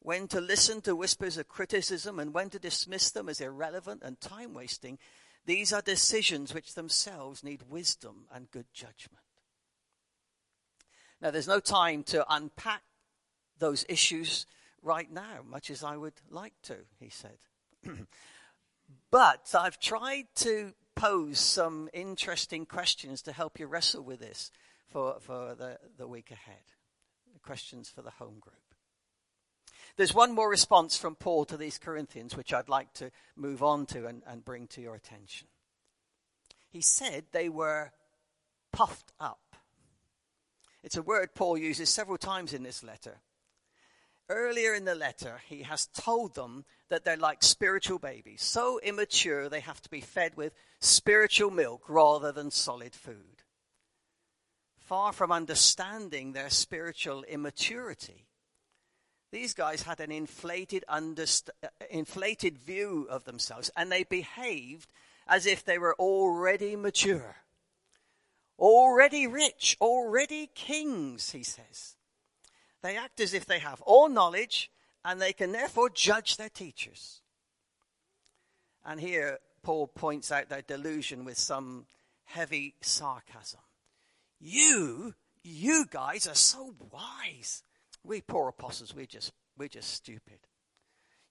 when 0.00 0.28
to 0.28 0.40
listen 0.40 0.80
to 0.82 0.96
whispers 0.96 1.36
of 1.36 1.48
criticism 1.48 2.18
and 2.18 2.32
when 2.32 2.50
to 2.50 2.58
dismiss 2.58 3.10
them 3.10 3.28
as 3.28 3.40
irrelevant 3.40 4.02
and 4.02 4.20
time 4.20 4.54
wasting, 4.54 4.98
these 5.44 5.72
are 5.72 5.82
decisions 5.82 6.54
which 6.54 6.74
themselves 6.74 7.44
need 7.44 7.62
wisdom 7.68 8.26
and 8.32 8.50
good 8.50 8.66
judgment. 8.72 9.24
Now, 11.20 11.30
there's 11.30 11.48
no 11.48 11.60
time 11.60 12.04
to 12.04 12.24
unpack 12.32 12.82
those 13.58 13.84
issues 13.88 14.46
right 14.82 15.10
now, 15.10 15.40
much 15.46 15.70
as 15.70 15.82
I 15.82 15.96
would 15.96 16.14
like 16.30 16.54
to, 16.64 16.76
he 17.00 17.08
said. 17.08 17.38
but 19.10 19.54
I've 19.58 19.80
tried 19.80 20.26
to 20.36 20.74
pose 20.98 21.38
some 21.38 21.88
interesting 21.92 22.66
questions 22.66 23.22
to 23.22 23.32
help 23.32 23.60
you 23.60 23.66
wrestle 23.66 24.02
with 24.02 24.20
this 24.20 24.50
for, 24.88 25.16
for 25.20 25.54
the, 25.54 25.78
the 25.96 26.08
week 26.08 26.30
ahead. 26.30 26.56
Questions 27.42 27.88
for 27.88 28.02
the 28.02 28.10
home 28.10 28.38
group. 28.40 28.56
There's 29.96 30.14
one 30.14 30.34
more 30.34 30.50
response 30.50 30.98
from 30.98 31.14
Paul 31.14 31.44
to 31.46 31.56
these 31.56 31.78
Corinthians, 31.78 32.36
which 32.36 32.52
I'd 32.52 32.68
like 32.68 32.92
to 32.94 33.10
move 33.36 33.62
on 33.62 33.86
to 33.86 34.06
and, 34.06 34.22
and 34.26 34.44
bring 34.44 34.66
to 34.68 34.80
your 34.80 34.94
attention. 34.94 35.48
He 36.68 36.82
said 36.82 37.24
they 37.32 37.48
were 37.48 37.92
puffed 38.72 39.12
up. 39.18 39.56
It's 40.82 40.96
a 40.96 41.02
word 41.02 41.34
Paul 41.34 41.56
uses 41.56 41.88
several 41.88 42.18
times 42.18 42.52
in 42.52 42.62
this 42.62 42.84
letter. 42.84 43.20
Earlier 44.30 44.74
in 44.74 44.84
the 44.84 44.94
letter, 44.94 45.40
he 45.48 45.62
has 45.62 45.86
told 45.86 46.34
them 46.34 46.64
that 46.90 47.04
they're 47.04 47.16
like 47.16 47.42
spiritual 47.42 47.98
babies, 47.98 48.42
so 48.42 48.78
immature 48.80 49.48
they 49.48 49.60
have 49.60 49.80
to 49.82 49.90
be 49.90 50.00
fed 50.00 50.36
with 50.36 50.52
spiritual 50.80 51.50
milk 51.50 51.88
rather 51.88 52.30
than 52.30 52.50
solid 52.50 52.94
food. 52.94 53.42
Far 54.76 55.12
from 55.12 55.32
understanding 55.32 56.32
their 56.32 56.50
spiritual 56.50 57.22
immaturity, 57.24 58.26
these 59.30 59.52
guys 59.52 59.82
had 59.82 60.00
an 60.00 60.10
inflated, 60.10 60.84
underst- 60.88 61.50
uh, 61.62 61.68
inflated 61.90 62.56
view 62.56 63.06
of 63.10 63.24
themselves, 63.24 63.70
and 63.76 63.92
they 63.92 64.04
behaved 64.04 64.90
as 65.26 65.44
if 65.46 65.64
they 65.64 65.78
were 65.78 65.94
already 65.98 66.76
mature, 66.76 67.36
already 68.58 69.26
rich, 69.26 69.76
already 69.80 70.48
kings, 70.54 71.32
he 71.32 71.42
says. 71.42 71.97
They 72.82 72.96
act 72.96 73.20
as 73.20 73.34
if 73.34 73.44
they 73.46 73.58
have 73.58 73.80
all 73.82 74.08
knowledge 74.08 74.70
and 75.04 75.20
they 75.20 75.32
can 75.32 75.52
therefore 75.52 75.90
judge 75.90 76.36
their 76.36 76.48
teachers. 76.48 77.20
And 78.84 79.00
here 79.00 79.38
Paul 79.62 79.88
points 79.88 80.30
out 80.30 80.48
their 80.48 80.62
delusion 80.62 81.24
with 81.24 81.38
some 81.38 81.86
heavy 82.24 82.74
sarcasm. 82.80 83.60
You, 84.40 85.14
you 85.42 85.86
guys 85.90 86.26
are 86.26 86.34
so 86.34 86.74
wise. 86.92 87.62
We 88.04 88.20
poor 88.20 88.48
apostles, 88.48 88.94
we're 88.94 89.06
just, 89.06 89.32
we're 89.56 89.68
just 89.68 89.90
stupid. 89.90 90.38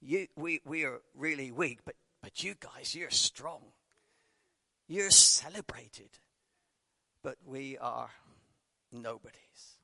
You, 0.01 0.27
we, 0.35 0.61
we 0.65 0.83
are 0.83 1.01
really 1.15 1.51
weak, 1.51 1.79
but, 1.85 1.95
but 2.21 2.43
you 2.43 2.55
guys, 2.59 2.93
you're 2.93 3.09
strong. 3.09 3.61
You're 4.87 5.09
celebrated. 5.09 6.09
But 7.23 7.37
we 7.45 7.77
are 7.77 8.09
nobodies. 8.91 9.76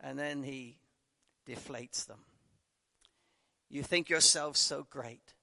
And 0.00 0.18
then 0.18 0.42
he 0.42 0.78
deflates 1.46 2.06
them. 2.06 2.20
You 3.68 3.82
think 3.82 4.08
yourself 4.08 4.56
so 4.56 4.86
great. 4.88 5.34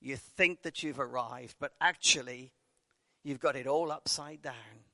You 0.00 0.16
think 0.16 0.62
that 0.62 0.82
you've 0.82 1.00
arrived, 1.00 1.56
but 1.58 1.72
actually, 1.80 2.52
you've 3.22 3.40
got 3.40 3.56
it 3.56 3.66
all 3.66 3.90
upside 3.90 4.42
down. 4.42 4.84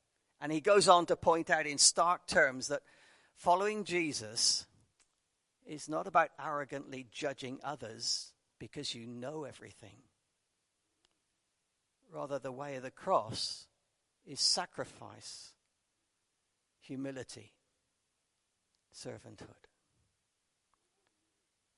And 0.41 0.53
he 0.53 0.61
goes 0.61 0.89
on 0.89 1.07
to 1.07 1.17
point 1.17 1.51
out 1.51 1.67
in 1.67 1.79
stark 1.79 2.27
terms 2.27 2.69
that 2.69 2.83
Following 3.41 3.85
Jesus 3.85 4.67
is 5.65 5.89
not 5.89 6.07
about 6.07 6.29
arrogantly 6.39 7.07
judging 7.11 7.59
others 7.65 8.35
because 8.59 8.95
you 8.95 9.07
know 9.07 9.45
everything. 9.45 9.97
Rather, 12.13 12.39
the 12.39 12.53
way 12.53 12.77
of 12.77 12.83
the 12.83 12.91
cross 12.91 13.67
is 14.27 14.41
sacrifice, 14.41 15.53
humility, 16.83 17.53
servanthood. 18.95 19.69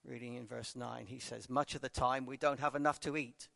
Reading 0.05 0.35
in 0.35 0.47
verse 0.47 0.75
9, 0.75 1.07
he 1.07 1.19
says, 1.19 1.49
Much 1.49 1.75
of 1.75 1.81
the 1.81 1.89
time 1.89 2.27
we 2.27 2.37
don't 2.37 2.61
have 2.61 2.75
enough 2.75 2.99
to 3.01 3.17
eat. 3.17 3.49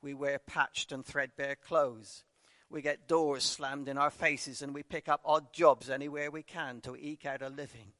We 0.00 0.14
wear 0.14 0.38
patched 0.38 0.92
and 0.92 1.04
threadbare 1.04 1.56
clothes. 1.56 2.24
We 2.70 2.82
get 2.82 3.08
doors 3.08 3.44
slammed 3.44 3.88
in 3.88 3.98
our 3.98 4.10
faces 4.10 4.62
and 4.62 4.74
we 4.74 4.82
pick 4.82 5.08
up 5.08 5.20
odd 5.24 5.52
jobs 5.52 5.90
anywhere 5.90 6.30
we 6.30 6.42
can 6.42 6.80
to 6.82 6.96
eke 6.96 7.26
out 7.26 7.42
a 7.42 7.48
living. 7.48 7.92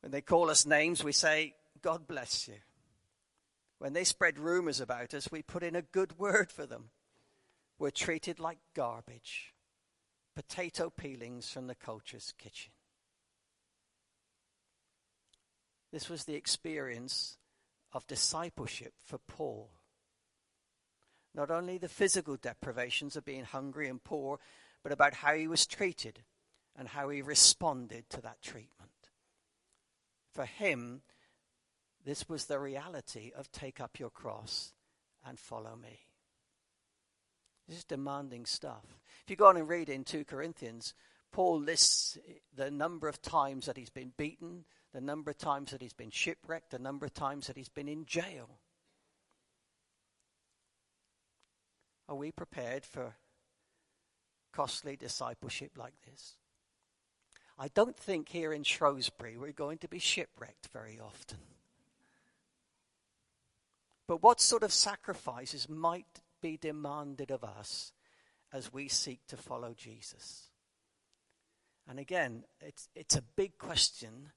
When 0.00 0.12
they 0.12 0.20
call 0.20 0.50
us 0.50 0.66
names, 0.66 1.02
we 1.02 1.12
say, 1.12 1.54
God 1.82 2.06
bless 2.06 2.46
you. 2.46 2.56
When 3.78 3.92
they 3.94 4.04
spread 4.04 4.38
rumors 4.38 4.80
about 4.80 5.14
us, 5.14 5.32
we 5.32 5.42
put 5.42 5.62
in 5.62 5.74
a 5.74 5.82
good 5.82 6.18
word 6.18 6.52
for 6.52 6.66
them. 6.66 6.90
We're 7.78 7.90
treated 7.90 8.38
like 8.38 8.58
garbage, 8.74 9.54
potato 10.36 10.90
peelings 10.90 11.50
from 11.50 11.66
the 11.66 11.74
culture's 11.74 12.34
kitchen. 12.36 12.72
This 15.92 16.08
was 16.08 16.24
the 16.24 16.34
experience 16.34 17.36
of 17.92 18.06
discipleship 18.06 18.94
for 19.02 19.18
Paul 19.18 19.70
not 21.34 21.50
only 21.50 21.78
the 21.78 21.88
physical 21.88 22.36
deprivations 22.36 23.16
of 23.16 23.24
being 23.24 23.44
hungry 23.44 23.88
and 23.88 24.02
poor, 24.02 24.38
but 24.82 24.92
about 24.92 25.14
how 25.14 25.34
he 25.34 25.46
was 25.46 25.66
treated 25.66 26.20
and 26.76 26.88
how 26.88 27.08
he 27.08 27.22
responded 27.22 28.08
to 28.10 28.20
that 28.22 28.42
treatment. 28.42 28.90
For 30.32 30.44
him, 30.44 31.02
this 32.04 32.28
was 32.28 32.46
the 32.46 32.58
reality 32.58 33.32
of 33.36 33.52
take 33.52 33.80
up 33.80 33.98
your 33.98 34.10
cross 34.10 34.72
and 35.24 35.38
follow 35.38 35.76
me. 35.76 36.00
This 37.68 37.78
is 37.78 37.84
demanding 37.84 38.46
stuff. 38.46 38.84
If 39.24 39.30
you 39.30 39.36
go 39.36 39.46
on 39.46 39.56
and 39.56 39.68
read 39.68 39.88
in 39.88 40.02
2 40.02 40.24
Corinthians, 40.24 40.94
Paul 41.30 41.60
lists 41.60 42.18
the 42.54 42.70
number 42.70 43.06
of 43.06 43.22
times 43.22 43.66
that 43.66 43.76
he's 43.76 43.90
been 43.90 44.12
beaten, 44.16 44.64
the 44.92 45.00
number 45.00 45.30
of 45.30 45.38
times 45.38 45.70
that 45.70 45.82
he's 45.82 45.92
been 45.92 46.10
shipwrecked, 46.10 46.70
the 46.70 46.78
number 46.78 47.06
of 47.06 47.14
times 47.14 47.46
that 47.46 47.56
he's 47.56 47.68
been 47.68 47.88
in 47.88 48.04
jail. 48.04 48.58
Are 52.08 52.16
we 52.16 52.32
prepared 52.32 52.84
for 52.84 53.14
costly 54.52 54.96
discipleship 54.96 55.72
like 55.76 55.94
this? 56.10 56.36
I 57.56 57.68
don't 57.68 57.96
think 57.96 58.30
here 58.30 58.52
in 58.52 58.64
Shrewsbury 58.64 59.36
we're 59.36 59.52
going 59.52 59.78
to 59.78 59.88
be 59.88 59.98
shipwrecked 59.98 60.68
very 60.72 60.98
often. 60.98 61.38
But 64.08 64.22
what 64.24 64.40
sort 64.40 64.64
of 64.64 64.72
sacrifices 64.72 65.68
might 65.68 66.20
be 66.42 66.56
demanded 66.56 67.30
of 67.30 67.44
us 67.44 67.92
as 68.52 68.72
we 68.72 68.88
seek 68.88 69.20
to 69.28 69.36
follow 69.36 69.72
Jesus? 69.72 70.50
And 71.88 72.00
again, 72.00 72.44
it's, 72.60 72.88
it's 72.96 73.14
a 73.14 73.22
big 73.36 73.56
question, 73.56 74.30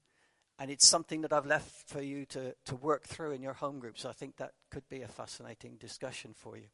and 0.58 0.70
it's 0.70 0.86
something 0.86 1.22
that 1.22 1.32
I've 1.32 1.46
left 1.46 1.88
for 1.88 2.00
you 2.00 2.26
to, 2.26 2.54
to 2.66 2.76
work 2.76 3.04
through 3.04 3.32
in 3.32 3.42
your 3.42 3.54
home 3.54 3.78
groups. 3.78 4.04
I 4.04 4.12
think 4.12 4.36
that 4.36 4.52
could 4.70 4.88
be 4.88 5.02
a 5.02 5.08
fascinating 5.08 5.76
discussion 5.76 6.34
for 6.34 6.56
you 6.56 6.68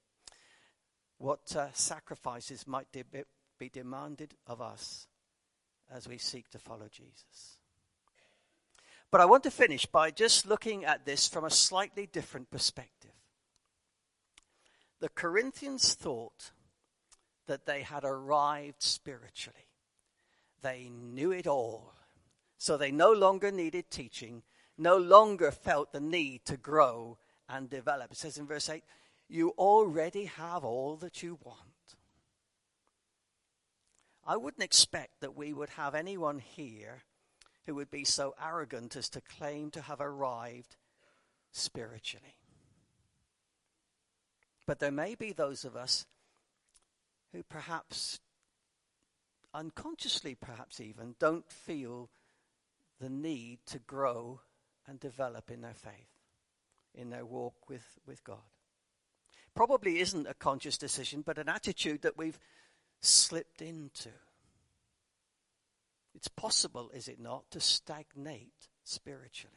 what 1.21 1.55
uh, 1.55 1.67
sacrifices 1.75 2.67
might 2.67 2.91
de- 2.93 3.05
be 3.59 3.69
demanded 3.69 4.35
of 4.47 4.63
us 4.63 5.07
as 5.93 6.09
we 6.09 6.17
seek 6.17 6.49
to 6.49 6.59
follow 6.59 6.89
Jesus. 6.91 7.59
But 9.11 9.21
I 9.21 9.27
want 9.27 9.43
to 9.43 9.51
finish 9.51 9.85
by 9.85 10.13
just 10.13 10.47
looking 10.47 10.87
at 10.87 11.05
this 11.05 11.29
from 11.29 11.45
a 11.45 11.51
slightly 11.51 12.07
different 12.07 12.51
perspective. 12.51 13.11
The 15.01 15.11
Corinthians 15.11 15.93
thought 15.93 16.53
that 17.47 17.67
they 17.67 17.83
had 17.83 18.05
arrived 18.05 18.83
spiritually, 18.83 19.69
they 20.63 20.91
knew 20.91 21.33
it 21.33 21.47
all. 21.47 21.93
So 22.61 22.77
they 22.77 22.91
no 22.91 23.11
longer 23.11 23.51
needed 23.51 23.91
teaching, 23.91 24.43
no 24.77 24.99
longer 24.99 25.51
felt 25.51 25.95
the 25.95 26.01
need 26.01 26.45
to 26.45 26.59
grow 26.59 27.17
and 27.49 27.71
develop. 27.71 28.13
It 28.13 28.19
says 28.19 28.37
in 28.37 28.47
verse 28.47 28.69
8, 28.69 28.85
you 29.31 29.55
already 29.57 30.27
have 30.27 30.63
all 30.63 30.97
that 30.97 31.23
you 31.23 31.39
want. 31.43 31.57
I 34.27 34.37
wouldn't 34.37 34.63
expect 34.63 35.23
that 35.23 35.35
we 35.35 35.55
would 35.55 35.71
have 35.71 35.95
anyone 35.95 36.39
here 36.39 37.05
who 37.65 37.75
would 37.77 37.91
be 37.91 38.05
so 38.05 38.35
arrogant 38.39 38.95
as 38.95 39.09
to 39.09 39.23
claim 39.23 39.71
to 39.71 39.81
have 39.81 40.03
arrived 40.03 40.77
spiritually. 41.53 42.37
But 44.67 44.81
there 44.81 44.93
may 44.93 45.15
be 45.15 45.33
those 45.33 45.65
of 45.65 45.77
us 45.77 46.05
who 47.33 47.43
perhaps, 47.43 48.21
unconsciously 49.55 50.35
perhaps 50.35 50.79
even, 50.79 51.15
don't 51.19 51.51
feel 51.51 52.11
the 53.01 53.09
need 53.09 53.59
to 53.67 53.79
grow 53.79 54.41
and 54.87 55.01
develop 55.01 55.51
in 55.51 55.63
their 55.63 55.75
faith, 55.75 55.93
in 56.95 57.11
their 57.11 57.25
walk 57.25 57.69
with, 57.69 57.99
with 58.07 58.23
God. 58.25 58.39
Probably 59.55 59.99
isn't 60.01 60.27
a 60.27 60.35
conscious 60.35 60.79
decision, 60.79 61.23
but 61.23 61.39
an 61.39 61.49
attitude 61.49 62.03
that 62.03 62.17
we've 62.19 62.39
slipped 63.01 63.63
into. 63.63 64.11
It's 66.15 66.29
possible, 66.29 66.91
is 66.95 67.09
it 67.09 67.21
not, 67.21 67.51
to 67.53 67.61
stagnate 67.61 68.69
spiritually. 68.85 69.57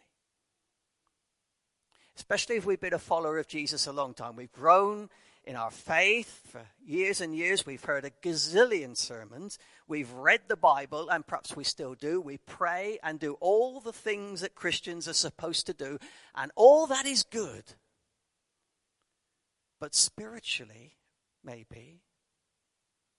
Especially 2.15 2.55
if 2.55 2.65
we've 2.65 2.79
been 2.79 2.93
a 2.93 2.99
follower 2.99 3.39
of 3.39 3.47
Jesus 3.47 3.87
a 3.87 3.93
long 3.93 4.13
time. 4.13 4.35
We've 4.35 4.51
grown 4.51 5.09
in 5.45 5.55
our 5.55 5.71
faith 5.71 6.41
for 6.47 6.61
years 6.85 7.19
and 7.19 7.35
years. 7.35 7.65
We've 7.65 7.83
heard 7.83 8.05
a 8.05 8.09
gazillion 8.09 8.95
sermons. 8.95 9.59
We've 9.87 10.11
read 10.11 10.41
the 10.47 10.55
Bible, 10.55 11.09
and 11.09 11.25
perhaps 11.25 11.55
we 11.55 11.63
still 11.63 11.95
do. 11.95 12.21
We 12.21 12.37
pray 12.37 12.99
and 13.03 13.19
do 13.19 13.33
all 13.39 13.79
the 13.79 13.93
things 13.93 14.41
that 14.41 14.55
Christians 14.55 15.07
are 15.07 15.13
supposed 15.13 15.65
to 15.67 15.73
do, 15.73 15.99
and 16.35 16.51
all 16.55 16.87
that 16.87 17.05
is 17.05 17.23
good. 17.23 17.63
But 19.79 19.93
spiritually, 19.93 20.95
maybe, 21.43 22.03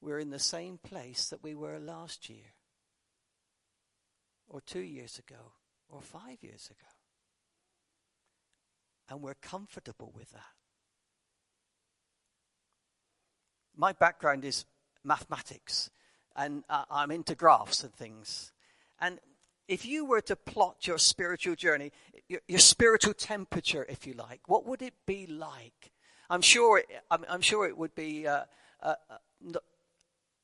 we're 0.00 0.18
in 0.18 0.30
the 0.30 0.38
same 0.38 0.78
place 0.78 1.28
that 1.28 1.42
we 1.42 1.54
were 1.54 1.78
last 1.78 2.30
year, 2.30 2.54
or 4.48 4.60
two 4.60 4.80
years 4.80 5.18
ago, 5.18 5.52
or 5.88 6.00
five 6.00 6.42
years 6.42 6.70
ago. 6.70 6.88
And 9.10 9.20
we're 9.20 9.34
comfortable 9.34 10.10
with 10.16 10.30
that. 10.32 10.63
My 13.76 13.92
background 13.92 14.44
is 14.44 14.64
mathematics, 15.02 15.90
and 16.36 16.64
uh, 16.68 16.84
I'm 16.90 17.10
into 17.10 17.34
graphs 17.34 17.82
and 17.82 17.92
things. 17.92 18.52
And 19.00 19.18
if 19.68 19.84
you 19.86 20.04
were 20.04 20.20
to 20.22 20.36
plot 20.36 20.86
your 20.86 20.98
spiritual 20.98 21.56
journey, 21.56 21.92
your, 22.28 22.40
your, 22.46 22.58
spiritual 22.58 23.14
temperature, 23.14 23.86
if 23.88 24.06
you 24.06 24.14
like, 24.14 24.40
what 24.46 24.66
would 24.66 24.82
it 24.82 24.94
be 25.06 25.26
like? 25.26 25.92
I'm 26.30 26.42
sure. 26.42 26.82
I'm, 27.10 27.24
I'm 27.28 27.40
sure 27.40 27.66
it 27.66 27.76
would 27.76 27.94
be 27.94 28.26
uh, 28.26 28.44
uh, 28.82 28.94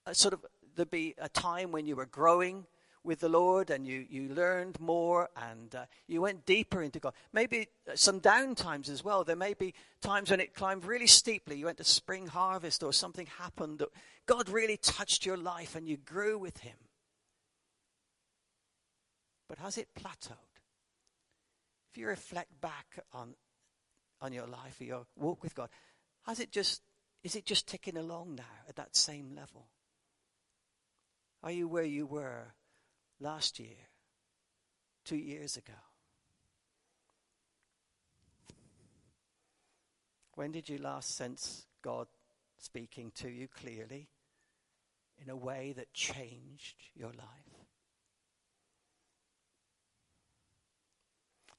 uh 0.06 0.12
sort 0.12 0.34
of 0.34 0.44
there'd 0.76 0.90
be 0.90 1.14
a 1.18 1.28
time 1.28 1.72
when 1.72 1.86
you 1.86 1.96
were 1.96 2.06
growing 2.06 2.66
with 3.02 3.20
the 3.20 3.28
Lord 3.28 3.70
and 3.70 3.86
you, 3.86 4.06
you 4.08 4.28
learned 4.28 4.78
more 4.78 5.28
and 5.36 5.74
uh, 5.74 5.84
you 6.06 6.20
went 6.20 6.44
deeper 6.44 6.82
into 6.82 6.98
God. 6.98 7.14
Maybe 7.32 7.68
some 7.94 8.18
down 8.18 8.54
times 8.54 8.88
as 8.88 9.02
well. 9.02 9.24
There 9.24 9.36
may 9.36 9.54
be 9.54 9.74
times 10.02 10.30
when 10.30 10.40
it 10.40 10.54
climbed 10.54 10.84
really 10.84 11.06
steeply. 11.06 11.56
You 11.56 11.66
went 11.66 11.78
to 11.78 11.84
spring 11.84 12.26
harvest 12.26 12.82
or 12.82 12.92
something 12.92 13.26
happened 13.38 13.78
that 13.78 13.88
God 14.26 14.48
really 14.48 14.76
touched 14.76 15.24
your 15.24 15.36
life 15.36 15.76
and 15.76 15.88
you 15.88 15.96
grew 15.96 16.38
with 16.38 16.58
Him. 16.58 16.76
But 19.48 19.58
has 19.58 19.78
it 19.78 19.88
plateaued? 19.98 20.36
If 21.90 21.98
you 21.98 22.06
reflect 22.06 22.60
back 22.60 23.00
on, 23.12 23.34
on 24.20 24.32
your 24.32 24.46
life 24.46 24.80
or 24.80 24.84
your 24.84 25.06
walk 25.16 25.42
with 25.42 25.54
God, 25.54 25.70
has 26.26 26.38
it 26.38 26.52
just, 26.52 26.82
is 27.24 27.34
it 27.34 27.46
just 27.46 27.66
ticking 27.66 27.96
along 27.96 28.36
now 28.36 28.44
at 28.68 28.76
that 28.76 28.94
same 28.94 29.34
level? 29.34 29.66
Are 31.42 31.50
you 31.50 31.66
where 31.66 31.84
you 31.84 32.06
were 32.06 32.52
last 33.20 33.60
year, 33.60 33.88
two 35.04 35.16
years 35.16 35.56
ago? 35.56 35.74
When 40.34 40.52
did 40.52 40.68
you 40.68 40.78
last 40.78 41.16
sense 41.16 41.66
God 41.82 42.06
speaking 42.58 43.12
to 43.16 43.28
you 43.28 43.48
clearly 43.48 44.08
in 45.22 45.30
a 45.30 45.36
way 45.36 45.74
that 45.76 45.92
changed 45.92 46.76
your 46.94 47.10
life? 47.10 47.50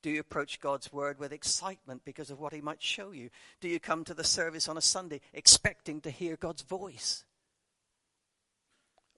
Do 0.01 0.09
you 0.09 0.19
approach 0.19 0.59
God's 0.59 0.91
word 0.91 1.19
with 1.19 1.31
excitement 1.31 2.01
because 2.03 2.31
of 2.31 2.39
what 2.39 2.53
he 2.53 2.61
might 2.61 2.81
show 2.81 3.11
you? 3.11 3.29
Do 3.59 3.67
you 3.67 3.79
come 3.79 4.03
to 4.05 4.15
the 4.15 4.23
service 4.23 4.67
on 4.67 4.77
a 4.77 4.81
Sunday 4.81 5.21
expecting 5.31 6.01
to 6.01 6.09
hear 6.09 6.35
God's 6.37 6.63
voice? 6.63 7.23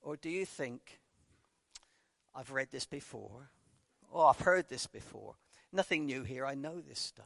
Or 0.02 0.18
do 0.18 0.30
you 0.30 0.46
think, 0.46 1.00
I've 2.36 2.52
read 2.52 2.70
this 2.72 2.86
before. 2.86 3.50
Oh, 4.12 4.26
I've 4.26 4.40
heard 4.40 4.70
this 4.70 4.88
before. 4.88 5.36
Nothing 5.72 6.06
new 6.06 6.24
here. 6.24 6.46
I 6.46 6.56
know 6.56 6.80
this 6.80 7.00
stuff. 7.00 7.26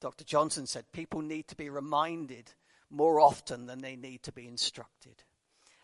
Dr. 0.00 0.24
Johnson 0.24 0.66
said 0.66 0.84
people 0.92 1.22
need 1.22 1.48
to 1.48 1.56
be 1.56 1.70
reminded 1.70 2.52
more 2.90 3.20
often 3.20 3.66
than 3.66 3.80
they 3.80 3.96
need 3.96 4.22
to 4.24 4.32
be 4.32 4.46
instructed. 4.46 5.22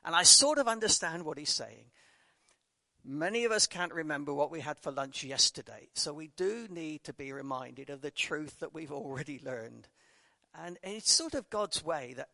And 0.05 0.14
I 0.14 0.23
sort 0.23 0.59
of 0.59 0.69
understand 0.69 1.25
what 1.25 1.38
he's 1.38 1.51
saying. 1.51 1.87
Many 3.03 3.45
of 3.45 3.53
us 3.53 3.66
can't 3.66 3.95
remember 3.95 4.35
what 4.35 4.51
we 4.51 4.61
had 4.61 4.79
for 4.79 4.93
lunch 4.93 5.25
yesterday, 5.25 5.88
so 5.95 6.12
we 6.12 6.31
do 6.37 6.66
need 6.69 7.03
to 7.05 7.14
be 7.14 7.33
reminded 7.33 7.88
of 7.88 8.03
the 8.03 8.11
truth 8.11 8.61
that 8.61 8.75
we've 8.75 8.93
already 8.93 9.40
learned. 9.43 9.88
And 10.55 10.79
it's 10.83 11.11
sort 11.11 11.35
of 11.35 11.49
God's 11.49 11.83
way 11.83 12.14
that 12.16 12.29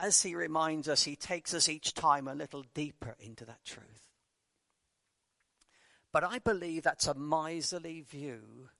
as 0.00 0.22
he 0.22 0.34
reminds 0.34 0.88
us, 0.88 1.02
he 1.02 1.16
takes 1.16 1.52
us 1.54 1.68
each 1.68 1.94
time 1.94 2.28
a 2.28 2.34
little 2.34 2.64
deeper 2.74 3.16
into 3.18 3.44
that 3.44 3.64
truth. 3.64 4.08
But 6.12 6.24
I 6.24 6.38
believe 6.38 6.82
that's 6.82 7.06
a 7.06 7.14
miserly 7.14 8.00
view 8.00 8.70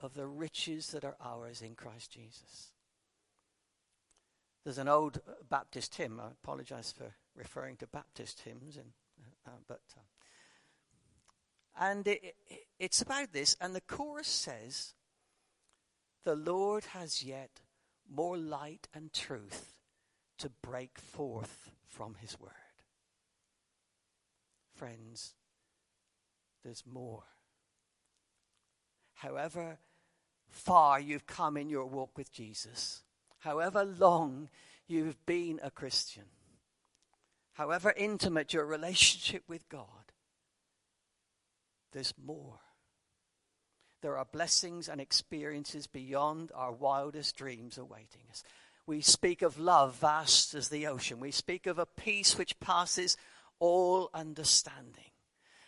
of 0.00 0.14
the 0.14 0.26
riches 0.26 0.88
that 0.88 1.04
are 1.04 1.16
ours 1.24 1.62
in 1.62 1.74
Christ 1.74 2.12
Jesus. 2.12 2.72
There's 4.64 4.78
an 4.78 4.88
old 4.88 5.20
Baptist 5.48 5.94
hymn. 5.96 6.20
I 6.20 6.28
apologize 6.30 6.92
for 6.96 7.14
referring 7.34 7.76
to 7.78 7.86
Baptist 7.86 8.40
hymns, 8.40 8.76
and, 8.76 8.92
uh, 9.46 9.50
but 9.66 9.80
uh, 9.96 10.00
and 11.84 12.06
it, 12.06 12.36
it, 12.48 12.66
it's 12.78 13.02
about 13.02 13.32
this. 13.32 13.56
And 13.60 13.74
the 13.74 13.80
chorus 13.80 14.28
says, 14.28 14.94
"The 16.24 16.36
Lord 16.36 16.84
has 16.86 17.24
yet 17.24 17.60
more 18.08 18.36
light 18.36 18.86
and 18.94 19.12
truth 19.12 19.81
to 20.42 20.50
break 20.60 20.98
forth 20.98 21.70
from 21.86 22.16
his 22.20 22.38
word. 22.40 22.50
Friends, 24.74 25.34
there's 26.64 26.82
more. 26.84 27.22
However 29.14 29.78
far 30.50 30.98
you've 30.98 31.28
come 31.28 31.56
in 31.56 31.70
your 31.70 31.86
walk 31.86 32.18
with 32.18 32.32
Jesus, 32.32 33.02
however 33.38 33.84
long 33.84 34.48
you've 34.88 35.24
been 35.26 35.60
a 35.62 35.70
Christian, 35.70 36.24
however 37.52 37.94
intimate 37.96 38.52
your 38.52 38.66
relationship 38.66 39.44
with 39.46 39.68
God, 39.68 39.86
there's 41.92 42.14
more. 42.20 42.58
There 44.00 44.18
are 44.18 44.24
blessings 44.24 44.88
and 44.88 45.00
experiences 45.00 45.86
beyond 45.86 46.50
our 46.52 46.72
wildest 46.72 47.36
dreams 47.36 47.78
awaiting 47.78 48.22
us. 48.28 48.42
We 48.86 49.00
speak 49.00 49.42
of 49.42 49.58
love 49.58 49.96
vast 49.96 50.54
as 50.54 50.68
the 50.68 50.88
ocean. 50.88 51.20
We 51.20 51.30
speak 51.30 51.66
of 51.66 51.78
a 51.78 51.86
peace 51.86 52.36
which 52.36 52.58
passes 52.58 53.16
all 53.58 54.10
understanding. 54.12 55.12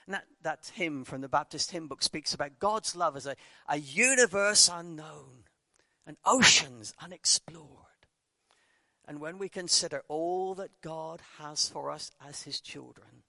And 0.07 0.15
that, 0.15 0.25
that 0.43 0.73
hymn 0.75 1.05
from 1.05 1.21
the 1.21 1.29
Baptist 1.29 1.71
hymn 1.71 1.87
book 1.87 2.03
speaks 2.03 2.35
about 2.35 2.59
God's 2.59 2.97
love 2.97 3.17
as 3.17 3.27
a, 3.27 3.37
a 3.69 3.79
universe 3.79 4.69
unknown, 4.73 5.45
and 6.07 6.17
oceans 6.27 6.93
unexplored. 7.01 7.69
And 9.07 9.21
when 9.21 9.39
we 9.39 9.49
consider 9.49 10.03
all 10.09 10.55
that 10.57 10.81
God 10.83 11.23
has 11.39 11.69
for 11.69 11.91
us 11.91 12.11
as 12.27 12.43
his 12.43 12.61
children, 12.61 13.23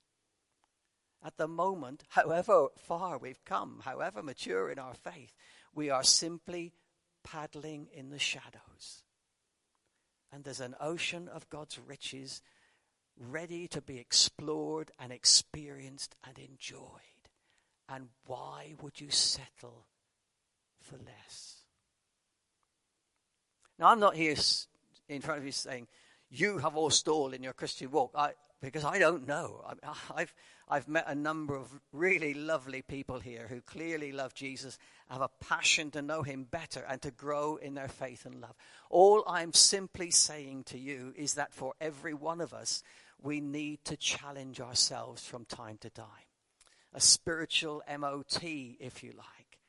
at 1.23 1.37
the 1.37 1.47
moment, 1.47 2.03
however 2.09 2.67
far 2.77 3.17
we've 3.17 3.45
come, 3.45 3.81
however 3.85 4.23
mature 4.23 4.69
in 4.71 4.79
our 4.79 4.95
faith, 4.95 5.33
we 5.73 5.89
are 5.89 6.03
simply 6.03 6.73
paddling 7.23 7.87
in 7.93 8.09
the 8.09 8.19
shadows 8.19 9.04
and 10.35 10.43
there's 10.43 10.59
an 10.59 10.75
ocean 10.81 11.29
of 11.29 11.49
God's 11.49 11.79
riches 11.79 12.41
ready 13.17 13.69
to 13.69 13.81
be 13.81 13.99
explored 13.99 14.91
and 14.99 15.13
experienced 15.13 16.13
and 16.27 16.37
enjoyed. 16.37 16.81
And 17.87 18.09
why 18.25 18.73
would 18.81 18.99
you 18.99 19.11
settle 19.11 19.85
for 20.81 20.97
less? 20.97 21.61
Now, 23.79 23.87
I'm 23.87 24.01
not 24.01 24.17
here 24.17 24.35
in 25.07 25.21
front 25.21 25.39
of 25.39 25.45
you 25.45 25.53
saying, 25.53 25.87
you 26.29 26.57
have 26.57 26.75
all 26.75 26.89
stalled 26.89 27.33
in 27.33 27.41
your 27.41 27.53
Christian 27.53 27.89
walk, 27.89 28.11
I, 28.13 28.31
because 28.65 28.85
I 28.85 28.99
don't 28.99 29.27
know. 29.27 29.63
I, 29.83 29.93
have 30.19 30.33
I've 30.67 30.87
met 30.87 31.05
a 31.07 31.15
number 31.15 31.55
of 31.55 31.67
really 31.93 32.33
lovely 32.33 32.81
people 32.81 33.19
here 33.19 33.47
who 33.47 33.61
clearly 33.61 34.11
love 34.11 34.33
Jesus, 34.33 34.77
have 35.09 35.21
a 35.21 35.29
passion 35.39 35.91
to 35.91 36.01
know 36.01 36.23
him 36.23 36.47
better 36.49 36.83
and 36.89 37.01
to 37.03 37.11
grow 37.11 37.57
in 37.57 37.75
their 37.75 37.87
faith 37.87 38.25
and 38.25 38.41
love. 38.41 38.55
All 38.89 39.23
I'm 39.27 39.53
simply 39.53 40.09
saying 40.11 40.63
to 40.65 40.79
you 40.79 41.13
is 41.15 41.35
that 41.35 41.53
for 41.53 41.73
every 41.79 42.13
one 42.13 42.41
of 42.41 42.53
us, 42.53 42.81
we 43.21 43.39
need 43.39 43.85
to 43.85 43.95
challenge 43.95 44.59
ourselves 44.59 45.25
from 45.25 45.45
time 45.45 45.77
to 45.81 45.89
time. 45.89 46.07
A 46.93 46.99
spiritual 46.99 47.83
MOT, 47.97 48.43
if 48.43 49.03
you 49.03 49.11
like. 49.15 49.59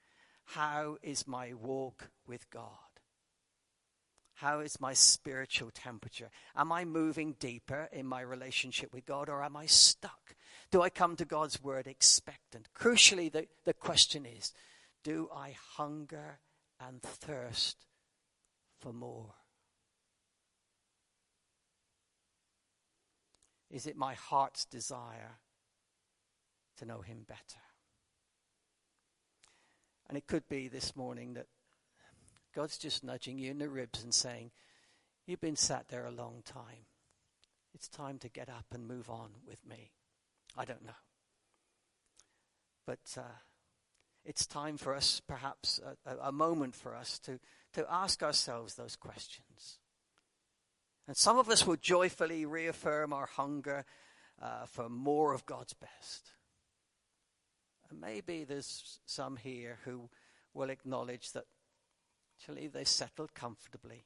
How 0.44 0.96
is 1.02 1.26
my 1.26 1.52
walk 1.54 2.10
with 2.26 2.48
God? 2.50 2.85
How 4.36 4.60
is 4.60 4.80
my 4.80 4.92
spiritual 4.92 5.70
temperature? 5.70 6.28
Am 6.54 6.70
I 6.70 6.84
moving 6.84 7.36
deeper 7.40 7.88
in 7.90 8.06
my 8.06 8.20
relationship 8.20 8.92
with 8.92 9.06
God 9.06 9.30
or 9.30 9.42
am 9.42 9.56
I 9.56 9.64
stuck? 9.64 10.36
Do 10.70 10.82
I 10.82 10.90
come 10.90 11.16
to 11.16 11.24
God's 11.24 11.62
word 11.62 11.86
expectant? 11.86 12.68
Crucially, 12.78 13.32
the, 13.32 13.46
the 13.64 13.72
question 13.72 14.26
is 14.26 14.52
do 15.02 15.30
I 15.34 15.56
hunger 15.76 16.38
and 16.78 17.00
thirst 17.00 17.86
for 18.80 18.92
more? 18.92 19.32
Is 23.70 23.86
it 23.86 23.96
my 23.96 24.14
heart's 24.14 24.66
desire 24.66 25.38
to 26.76 26.84
know 26.84 27.00
Him 27.00 27.24
better? 27.26 27.40
And 30.08 30.18
it 30.18 30.26
could 30.26 30.46
be 30.48 30.68
this 30.68 30.94
morning 30.94 31.34
that 31.34 31.46
God's 32.56 32.78
just 32.78 33.04
nudging 33.04 33.38
you 33.38 33.50
in 33.50 33.58
the 33.58 33.68
ribs 33.68 34.02
and 34.02 34.14
saying, 34.14 34.50
You've 35.26 35.42
been 35.42 35.56
sat 35.56 35.88
there 35.88 36.06
a 36.06 36.10
long 36.10 36.42
time. 36.42 36.86
It's 37.74 37.86
time 37.86 38.18
to 38.20 38.30
get 38.30 38.48
up 38.48 38.64
and 38.72 38.88
move 38.88 39.10
on 39.10 39.28
with 39.46 39.58
me. 39.68 39.90
I 40.56 40.64
don't 40.64 40.84
know. 40.84 40.92
But 42.86 43.18
uh, 43.18 43.36
it's 44.24 44.46
time 44.46 44.78
for 44.78 44.94
us, 44.94 45.20
perhaps, 45.20 45.80
a, 46.06 46.16
a, 46.28 46.32
moment 46.32 46.74
for 46.74 46.94
us 46.94 47.18
to, 47.20 47.38
to 47.74 47.86
ask 47.90 48.22
ourselves 48.22 48.74
those 48.74 48.96
questions. 48.96 49.78
And 51.06 51.14
some 51.14 51.38
of 51.38 51.50
us 51.50 51.66
will 51.66 51.76
joyfully 51.76 52.46
reaffirm 52.46 53.12
our 53.12 53.26
hunger 53.26 53.84
uh, 54.40 54.64
for 54.64 54.88
more 54.88 55.34
of 55.34 55.44
God's 55.44 55.74
best. 55.74 56.30
And 57.90 58.00
maybe 58.00 58.44
there's 58.44 58.98
some 59.04 59.36
here 59.36 59.80
who 59.84 60.08
will 60.54 60.70
acknowledge 60.70 61.32
that 61.32 61.44
actually 62.36 62.68
they 62.68 62.84
settled 62.84 63.34
comfortably. 63.34 64.04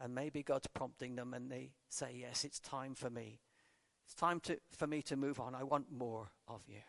And 0.00 0.14
maybe 0.14 0.42
God's 0.42 0.66
prompting 0.66 1.16
them 1.16 1.34
and 1.34 1.50
they 1.50 1.70
say, 1.88 2.16
Yes, 2.20 2.44
it's 2.44 2.58
time 2.58 2.94
for 2.94 3.10
me. 3.10 3.40
It's 4.04 4.14
time 4.14 4.40
to, 4.40 4.58
for 4.76 4.86
me 4.86 5.02
to 5.02 5.16
move 5.16 5.38
on. 5.38 5.54
I 5.54 5.62
want 5.62 5.92
more 5.92 6.30
of 6.48 6.62
you. 6.66 6.80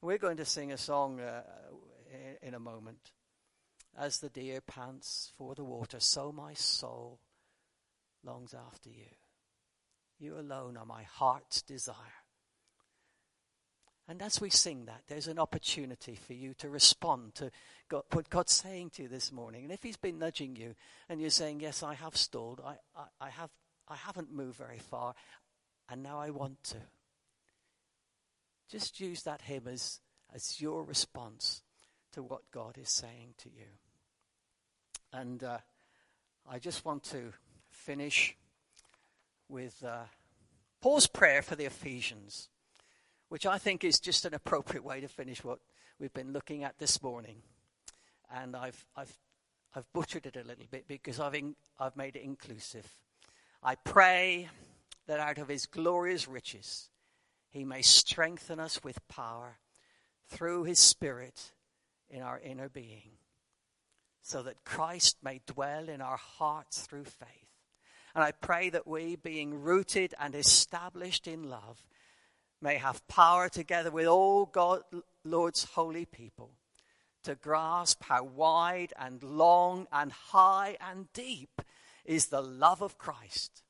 We're 0.00 0.18
going 0.18 0.36
to 0.38 0.44
sing 0.44 0.72
a 0.72 0.78
song 0.78 1.20
uh, 1.20 1.42
in 2.42 2.54
a 2.54 2.60
moment. 2.60 3.12
As 3.96 4.18
the 4.18 4.28
deer 4.28 4.60
pants 4.60 5.32
for 5.36 5.54
the 5.54 5.64
water, 5.64 5.98
so 5.98 6.30
my 6.30 6.54
soul 6.54 7.20
longs 8.24 8.54
after 8.54 8.90
you. 8.90 9.06
You 10.18 10.38
alone 10.38 10.76
are 10.76 10.86
my 10.86 11.04
heart's 11.04 11.62
desire. 11.62 11.94
And 14.08 14.22
as 14.22 14.40
we 14.40 14.48
sing 14.48 14.86
that, 14.86 15.02
there's 15.06 15.28
an 15.28 15.38
opportunity 15.38 16.14
for 16.14 16.32
you 16.32 16.54
to 16.54 16.70
respond 16.70 17.34
to 17.36 17.50
God, 17.90 18.04
what 18.12 18.30
God's 18.30 18.54
saying 18.54 18.90
to 18.90 19.02
you 19.02 19.08
this 19.08 19.30
morning. 19.30 19.64
And 19.64 19.72
if 19.72 19.82
He's 19.82 19.98
been 19.98 20.18
nudging 20.18 20.56
you 20.56 20.74
and 21.10 21.20
you're 21.20 21.28
saying, 21.28 21.60
Yes, 21.60 21.82
I 21.82 21.92
have 21.92 22.16
stalled, 22.16 22.62
I, 22.64 22.76
I, 22.98 23.26
I, 23.26 23.28
have, 23.28 23.50
I 23.86 23.96
haven't 23.96 24.32
moved 24.32 24.56
very 24.56 24.78
far, 24.78 25.14
and 25.90 26.02
now 26.02 26.18
I 26.18 26.30
want 26.30 26.64
to. 26.64 26.78
Just 28.70 28.98
use 28.98 29.22
that 29.22 29.42
hymn 29.42 29.66
as, 29.66 30.00
as 30.34 30.60
your 30.60 30.84
response 30.84 31.62
to 32.12 32.22
what 32.22 32.50
God 32.50 32.78
is 32.78 32.90
saying 32.90 33.34
to 33.38 33.50
you. 33.50 33.66
And 35.12 35.42
uh, 35.44 35.58
I 36.50 36.58
just 36.58 36.84
want 36.84 37.02
to 37.04 37.32
finish 37.70 38.36
with 39.48 39.82
uh, 39.84 40.04
Paul's 40.80 41.06
prayer 41.06 41.42
for 41.42 41.56
the 41.56 41.64
Ephesians 41.64 42.48
which 43.28 43.46
I 43.46 43.58
think 43.58 43.84
is 43.84 44.00
just 44.00 44.24
an 44.24 44.34
appropriate 44.34 44.84
way 44.84 45.00
to 45.00 45.08
finish 45.08 45.44
what 45.44 45.58
we've 45.98 46.12
been 46.12 46.32
looking 46.32 46.64
at 46.64 46.78
this 46.78 47.02
morning. 47.02 47.36
And 48.34 48.56
I've, 48.56 48.84
I've, 48.96 49.12
I've 49.74 49.92
butchered 49.92 50.26
it 50.26 50.36
a 50.36 50.46
little 50.46 50.66
bit 50.70 50.86
because 50.88 51.20
I've, 51.20 51.34
in, 51.34 51.54
I've 51.78 51.96
made 51.96 52.16
it 52.16 52.22
inclusive. 52.22 52.86
I 53.62 53.74
pray 53.74 54.48
that 55.06 55.20
out 55.20 55.38
of 55.38 55.48
his 55.48 55.66
glorious 55.66 56.28
riches, 56.28 56.90
he 57.50 57.64
may 57.64 57.82
strengthen 57.82 58.60
us 58.60 58.82
with 58.84 59.06
power 59.08 59.58
through 60.28 60.64
his 60.64 60.78
Spirit 60.78 61.52
in 62.10 62.22
our 62.22 62.38
inner 62.38 62.68
being, 62.68 63.12
so 64.22 64.42
that 64.42 64.64
Christ 64.64 65.16
may 65.22 65.40
dwell 65.46 65.88
in 65.88 66.00
our 66.00 66.16
hearts 66.16 66.80
through 66.82 67.04
faith. 67.04 67.48
And 68.14 68.22
I 68.24 68.32
pray 68.32 68.70
that 68.70 68.86
we, 68.86 69.16
being 69.16 69.62
rooted 69.62 70.14
and 70.18 70.34
established 70.34 71.26
in 71.26 71.48
love, 71.48 71.82
may 72.60 72.76
have 72.76 73.06
power 73.08 73.48
together 73.48 73.90
with 73.90 74.06
all 74.06 74.46
God, 74.46 74.82
Lord's 75.24 75.64
holy 75.64 76.04
people 76.04 76.52
to 77.24 77.34
grasp 77.34 78.04
how 78.04 78.24
wide 78.24 78.92
and 78.98 79.22
long 79.22 79.86
and 79.92 80.12
high 80.12 80.76
and 80.80 81.12
deep 81.12 81.60
is 82.04 82.26
the 82.26 82.40
love 82.40 82.82
of 82.82 82.96
Christ, 82.96 83.62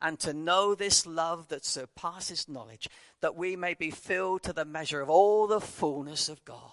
and 0.00 0.18
to 0.20 0.32
know 0.32 0.74
this 0.74 1.06
love 1.06 1.48
that 1.48 1.64
surpasses 1.64 2.48
knowledge, 2.48 2.88
that 3.20 3.34
we 3.34 3.56
may 3.56 3.74
be 3.74 3.90
filled 3.90 4.42
to 4.44 4.52
the 4.52 4.64
measure 4.64 5.00
of 5.00 5.10
all 5.10 5.46
the 5.46 5.60
fullness 5.60 6.28
of 6.28 6.44
God. 6.44 6.70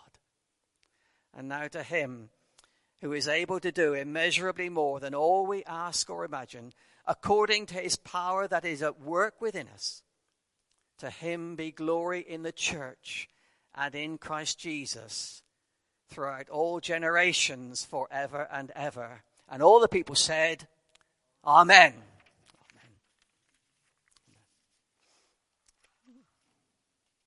And 1.35 1.47
now 1.47 1.67
to 1.67 1.83
Him 1.83 2.29
who 3.01 3.13
is 3.13 3.27
able 3.27 3.59
to 3.61 3.71
do 3.71 3.93
immeasurably 3.93 4.69
more 4.69 4.99
than 4.99 5.15
all 5.15 5.47
we 5.47 5.63
ask 5.63 6.09
or 6.09 6.25
imagine, 6.25 6.73
according 7.07 7.65
to 7.67 7.75
His 7.75 7.95
power 7.95 8.47
that 8.47 8.65
is 8.65 8.83
at 8.83 8.99
work 8.99 9.41
within 9.41 9.67
us 9.67 10.03
to 10.99 11.09
him 11.09 11.55
be 11.55 11.71
glory 11.71 12.21
in 12.21 12.43
the 12.43 12.51
church 12.51 13.29
and 13.75 13.93
in 13.95 14.17
Christ 14.17 14.59
Jesus 14.59 15.41
throughout 16.09 16.49
all 16.49 16.79
generations, 16.79 17.85
forever 17.85 18.47
and 18.51 18.71
ever. 18.75 19.23
And 19.49 19.61
all 19.61 19.79
the 19.79 19.87
people 19.87 20.15
said, 20.15 20.67
Amen. 21.45 21.93